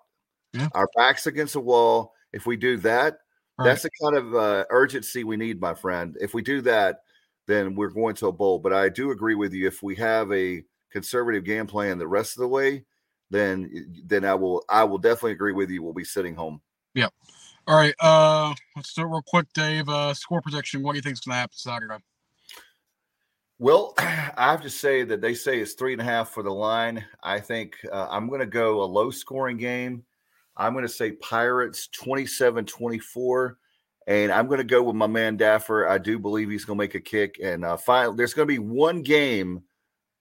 Yeah. 0.53 0.69
Our 0.73 0.87
backs 0.95 1.27
against 1.27 1.53
the 1.53 1.59
wall. 1.59 2.13
If 2.31 2.45
we 2.45 2.57
do 2.57 2.77
that, 2.77 3.17
that's 3.57 3.83
the 3.83 3.89
kind 4.01 4.15
of 4.15 4.35
uh, 4.35 4.65
urgency 4.69 5.23
we 5.23 5.37
need, 5.37 5.61
my 5.61 5.73
friend. 5.73 6.17
If 6.19 6.33
we 6.33 6.41
do 6.41 6.61
that, 6.61 7.01
then 7.47 7.75
we're 7.75 7.89
going 7.89 8.15
to 8.15 8.27
a 8.27 8.31
bowl. 8.31 8.59
But 8.59 8.73
I 8.73 8.89
do 8.89 9.11
agree 9.11 9.35
with 9.35 9.53
you. 9.53 9.67
If 9.67 9.83
we 9.83 9.95
have 9.95 10.31
a 10.31 10.63
conservative 10.91 11.43
game 11.43 11.67
plan 11.67 11.97
the 11.97 12.07
rest 12.07 12.35
of 12.35 12.41
the 12.41 12.47
way, 12.47 12.85
then 13.29 14.03
then 14.05 14.25
I 14.25 14.35
will 14.35 14.63
I 14.69 14.83
will 14.83 14.97
definitely 14.97 15.31
agree 15.31 15.53
with 15.53 15.69
you. 15.69 15.81
We'll 15.81 15.93
be 15.93 16.03
sitting 16.03 16.35
home. 16.35 16.61
Yep. 16.93 17.11
All 17.67 17.75
right. 17.75 17.95
Uh 17.99 18.53
let's 18.75 18.93
do 18.93 19.01
it 19.01 19.05
real 19.05 19.23
quick, 19.25 19.47
Dave. 19.53 19.89
Uh 19.89 20.13
score 20.13 20.41
prediction. 20.41 20.83
What 20.83 20.93
do 20.93 20.97
you 20.97 21.01
think 21.01 21.13
is 21.13 21.19
gonna 21.21 21.39
happen 21.39 21.55
Saturday? 21.55 21.97
Well, 23.59 23.93
I 23.97 24.51
have 24.51 24.61
to 24.63 24.69
say 24.69 25.03
that 25.03 25.21
they 25.21 25.33
say 25.33 25.59
it's 25.59 25.73
three 25.73 25.93
and 25.93 26.01
a 26.01 26.05
half 26.05 26.29
for 26.29 26.43
the 26.43 26.51
line. 26.51 27.03
I 27.21 27.39
think 27.39 27.75
uh, 27.91 28.07
I'm 28.09 28.27
going 28.27 28.39
to 28.39 28.45
go 28.45 28.81
a 28.81 28.85
low 28.85 29.11
scoring 29.11 29.57
game. 29.57 30.03
I'm 30.57 30.73
going 30.73 30.85
to 30.85 30.89
say 30.89 31.11
Pirates 31.13 31.87
27 31.87 32.65
24. 32.65 33.57
And 34.05 34.33
I'm 34.33 34.47
going 34.47 34.57
to 34.57 34.65
go 34.65 34.83
with 34.83 34.97
my 34.97 35.07
man 35.07 35.37
Daffer. 35.37 35.87
I 35.87 35.97
do 35.97 36.19
believe 36.19 36.49
he's 36.49 36.65
going 36.65 36.77
to 36.77 36.83
make 36.83 36.95
a 36.95 36.99
kick. 36.99 37.39
And 37.41 37.63
uh, 37.63 37.77
finally, 37.77 38.17
there's 38.17 38.33
going 38.33 38.47
to 38.47 38.53
be 38.53 38.59
one 38.59 39.01
game 39.01 39.63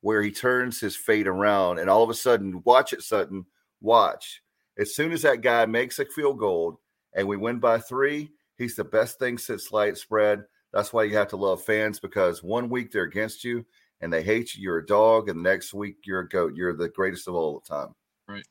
where 0.03 0.23
he 0.23 0.31
turns 0.31 0.79
his 0.79 0.95
fate 0.95 1.27
around. 1.27 1.81
And 1.81 1.91
all 1.91 2.05
of 2.05 2.11
a 2.11 2.15
sudden, 2.15 2.63
watch 2.65 2.93
it, 2.93 3.03
Sutton. 3.03 3.45
Watch. 3.81 4.43
As 4.79 4.95
soon 4.95 5.11
as 5.11 5.23
that 5.23 5.41
guy 5.41 5.67
makes 5.67 5.99
a 5.99 6.05
field 6.05 6.39
goal 6.39 6.81
and 7.15 7.27
we 7.27 7.37
win 7.37 7.59
by 7.59 7.79
three, 7.79 8.31
he's 8.57 8.77
the 8.77 8.85
best 8.85 9.19
thing 9.19 9.37
since 9.37 9.73
light 9.73 9.97
spread. 9.97 10.45
That's 10.73 10.93
why 10.93 11.05
you 11.05 11.17
have 11.17 11.29
to 11.29 11.37
love 11.37 11.63
fans 11.63 12.01
because 12.01 12.43
one 12.43 12.69
week 12.69 12.93
they're 12.93 13.05
against 13.05 13.45
you 13.45 13.65
and 14.01 14.13
they 14.13 14.23
hate 14.23 14.55
you. 14.55 14.63
You're 14.63 14.79
a 14.79 14.87
dog. 14.87 15.29
And 15.29 15.39
the 15.39 15.49
next 15.49 15.75
week 15.75 15.97
you're 16.05 16.21
a 16.21 16.29
goat. 16.29 16.55
You're 16.55 16.75
the 16.75 16.89
greatest 16.89 17.29
of 17.29 17.35
all 17.35 17.61
the 17.61 17.75
time. 17.75 17.95
Right. 18.29 18.47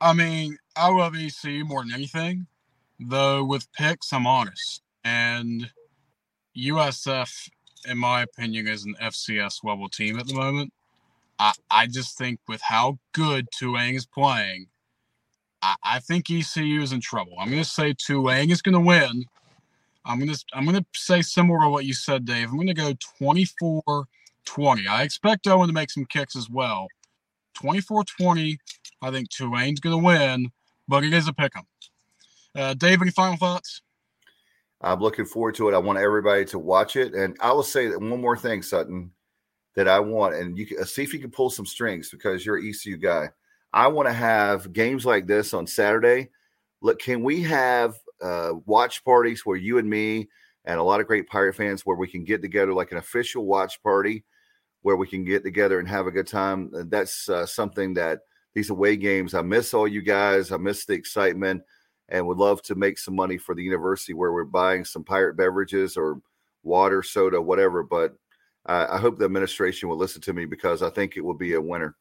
I 0.00 0.12
mean, 0.12 0.56
I 0.76 0.90
love 0.90 1.16
ECU 1.16 1.64
more 1.64 1.82
than 1.82 1.92
anything, 1.92 2.46
though. 3.00 3.44
With 3.44 3.70
picks, 3.72 4.12
I'm 4.12 4.26
honest, 4.26 4.82
and 5.04 5.68
USF, 6.56 7.48
in 7.88 7.98
my 7.98 8.22
opinion, 8.22 8.68
is 8.68 8.84
an 8.84 8.94
FCS 9.02 9.64
level 9.64 9.88
team 9.88 10.18
at 10.18 10.26
the 10.26 10.34
moment. 10.34 10.72
I, 11.40 11.52
I 11.70 11.86
just 11.86 12.16
think 12.16 12.40
with 12.48 12.60
how 12.60 12.98
good 13.12 13.46
Tulane 13.56 13.94
is 13.94 14.06
playing, 14.06 14.66
I, 15.62 15.74
I 15.82 15.98
think 16.00 16.30
ECU 16.30 16.80
is 16.80 16.92
in 16.92 17.00
trouble. 17.00 17.34
I'm 17.38 17.50
going 17.50 17.62
to 17.62 17.68
say 17.68 17.94
Tulane 17.94 18.50
is 18.50 18.62
going 18.62 18.74
to 18.74 18.80
win. 18.80 19.24
I'm 20.08 20.26
to 20.26 20.44
I'm 20.54 20.66
to 20.66 20.84
say 20.94 21.20
similar 21.22 21.60
to 21.60 21.68
what 21.68 21.84
you 21.84 21.92
said, 21.92 22.24
Dave. 22.24 22.50
I'm 22.50 22.66
to 22.66 22.74
go 22.74 22.94
24 23.18 24.08
20. 24.46 24.86
I 24.88 25.02
expect 25.02 25.46
Owen 25.46 25.68
to 25.68 25.74
make 25.74 25.90
some 25.90 26.06
kicks 26.06 26.34
as 26.34 26.48
well. 26.48 26.88
24 27.54 28.04
20. 28.04 28.58
I 29.02 29.10
think 29.10 29.28
Tulane's 29.28 29.80
going 29.80 29.96
to 29.96 30.04
win, 30.04 30.50
but 30.88 31.04
it 31.04 31.12
is 31.12 31.28
a 31.28 31.32
pick 31.32 31.52
'em. 31.56 31.64
Uh, 32.56 32.74
Dave, 32.74 33.02
any 33.02 33.10
final 33.10 33.36
thoughts? 33.36 33.82
I'm 34.80 35.00
looking 35.00 35.26
forward 35.26 35.54
to 35.56 35.68
it. 35.68 35.74
I 35.74 35.78
want 35.78 35.98
everybody 35.98 36.44
to 36.46 36.58
watch 36.58 36.96
it. 36.96 37.14
And 37.14 37.36
I 37.40 37.52
will 37.52 37.62
say 37.62 37.88
that 37.88 38.00
one 38.00 38.20
more 38.20 38.36
thing, 38.36 38.62
Sutton, 38.62 39.10
that 39.74 39.88
I 39.88 40.00
want, 40.00 40.34
and 40.34 40.56
you 40.56 40.66
can 40.66 40.80
uh, 40.80 40.84
see 40.84 41.02
if 41.02 41.12
you 41.12 41.18
can 41.20 41.30
pull 41.30 41.50
some 41.50 41.66
strings 41.66 42.10
because 42.10 42.46
you're 42.46 42.56
an 42.56 42.68
ECU 42.68 42.96
guy. 42.96 43.28
I 43.72 43.88
want 43.88 44.08
to 44.08 44.12
have 44.12 44.72
games 44.72 45.04
like 45.04 45.26
this 45.26 45.52
on 45.52 45.66
Saturday. 45.66 46.30
Look, 46.80 47.00
can 47.00 47.22
we 47.22 47.42
have 47.42 47.98
uh, 48.22 48.52
watch 48.66 49.04
parties 49.04 49.44
where 49.44 49.56
you 49.56 49.78
and 49.78 49.88
me 49.88 50.28
and 50.64 50.78
a 50.78 50.82
lot 50.82 51.00
of 51.00 51.06
great 51.06 51.28
Pirate 51.28 51.54
fans 51.54 51.82
where 51.82 51.96
we 51.96 52.08
can 52.08 52.24
get 52.24 52.42
together 52.42 52.72
like 52.72 52.92
an 52.92 52.98
official 52.98 53.46
watch 53.46 53.82
party 53.82 54.24
where 54.82 54.96
we 54.96 55.06
can 55.06 55.24
get 55.24 55.42
together 55.42 55.80
and 55.80 55.88
have 55.88 56.06
a 56.06 56.10
good 56.10 56.26
time? 56.26 56.70
That's 56.88 57.28
uh, 57.28 57.46
something 57.46 57.94
that 57.94 58.20
these 58.54 58.70
away 58.70 58.96
games. 58.96 59.34
I 59.34 59.42
miss 59.42 59.72
all 59.72 59.86
you 59.86 60.02
guys. 60.02 60.52
I 60.52 60.56
miss 60.56 60.84
the 60.84 60.94
excitement 60.94 61.62
and 62.08 62.26
would 62.26 62.38
love 62.38 62.62
to 62.62 62.74
make 62.74 62.98
some 62.98 63.14
money 63.14 63.38
for 63.38 63.54
the 63.54 63.62
university 63.62 64.14
where 64.14 64.32
we're 64.32 64.44
buying 64.44 64.84
some 64.84 65.04
pirate 65.04 65.36
beverages 65.36 65.96
or 65.96 66.20
water, 66.62 67.02
soda, 67.02 67.40
whatever. 67.40 67.82
But 67.82 68.14
I, 68.66 68.96
I 68.96 68.98
hope 68.98 69.18
the 69.18 69.26
administration 69.26 69.88
will 69.88 69.96
listen 69.96 70.22
to 70.22 70.32
me 70.32 70.44
because 70.44 70.82
I 70.82 70.90
think 70.90 71.16
it 71.16 71.24
will 71.24 71.34
be 71.34 71.54
a 71.54 71.60
winner. 71.60 71.96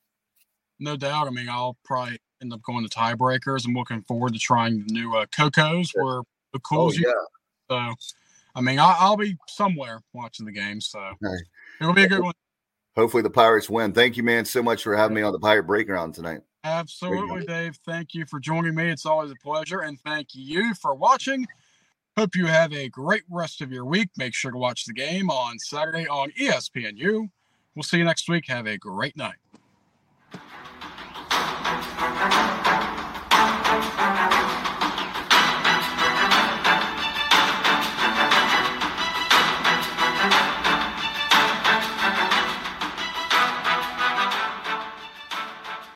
No 0.80 0.96
doubt. 0.96 1.28
I 1.28 1.32
mean, 1.32 1.50
I'll 1.50 1.78
probably 1.84 2.20
end 2.42 2.54
up 2.54 2.62
going 2.62 2.88
to 2.88 2.96
tiebreakers. 2.96 3.66
I'm 3.66 3.74
looking 3.74 4.02
forward 4.04 4.34
to 4.34 4.40
trying 4.40 4.86
the 4.86 4.94
new 4.94 5.16
uh, 5.16 5.26
Cocos 5.28 5.92
yeah. 5.96 6.04
where 6.04 6.22
the 6.54 6.60
cools 6.60 6.98
oh, 6.98 7.08
yeah. 7.08 7.14
So, 7.70 7.96
I 8.56 8.62
mean, 8.62 8.80
I, 8.80 9.10
will 9.10 9.18
be 9.18 9.38
somewhere 9.48 10.02
watching 10.14 10.46
the 10.46 10.52
game. 10.52 10.82
So 10.82 11.00
right. 11.22 11.42
it'll 11.82 11.94
be 11.94 12.04
a 12.04 12.08
good 12.08 12.22
one. 12.22 12.34
Hopefully 12.96 13.22
the 13.22 13.30
Pirates 13.30 13.70
win. 13.70 13.94
Thank 13.94 14.18
you, 14.18 14.24
man, 14.24 14.46
so 14.46 14.64
much 14.64 14.82
for 14.84 14.96
having 14.96 15.16
me 15.16 15.22
on 15.22 15.32
the 15.32 15.40
Pirate 15.40 15.64
Breakdown 15.64 16.12
tonight. 16.12 16.42
Absolutely, 16.64 17.46
Dave. 17.46 17.78
Thank 17.86 18.14
you 18.14 18.26
for 18.26 18.40
joining 18.40 18.74
me. 18.74 18.90
It's 18.90 19.06
always 19.06 19.32
a 19.32 19.36
pleasure. 19.36 19.82
And 19.82 20.00
thank 20.02 20.30
you 20.34 20.74
for 20.74 20.96
watching. 20.96 21.46
Hope 22.18 22.36
you 22.36 22.48
have 22.48 22.74
a 22.74 22.90
great 22.90 23.22
rest 23.30 23.62
of 23.62 23.72
your 23.72 23.86
week. 23.86 24.10
Make 24.18 24.34
sure 24.34 24.52
to 24.52 24.58
watch 24.58 24.86
the 24.86 24.94
game 24.94 25.30
on 25.30 25.60
Saturday 25.60 26.08
on 26.08 26.32
ESPNU. 26.32 27.30
We'll 27.76 27.84
see 27.84 28.00
you 28.00 28.04
next 28.04 28.28
week. 28.28 28.48
Have 28.48 28.66
a 28.66 28.78
great 28.78 29.16
night. 29.16 29.36
Bye. 31.98 32.47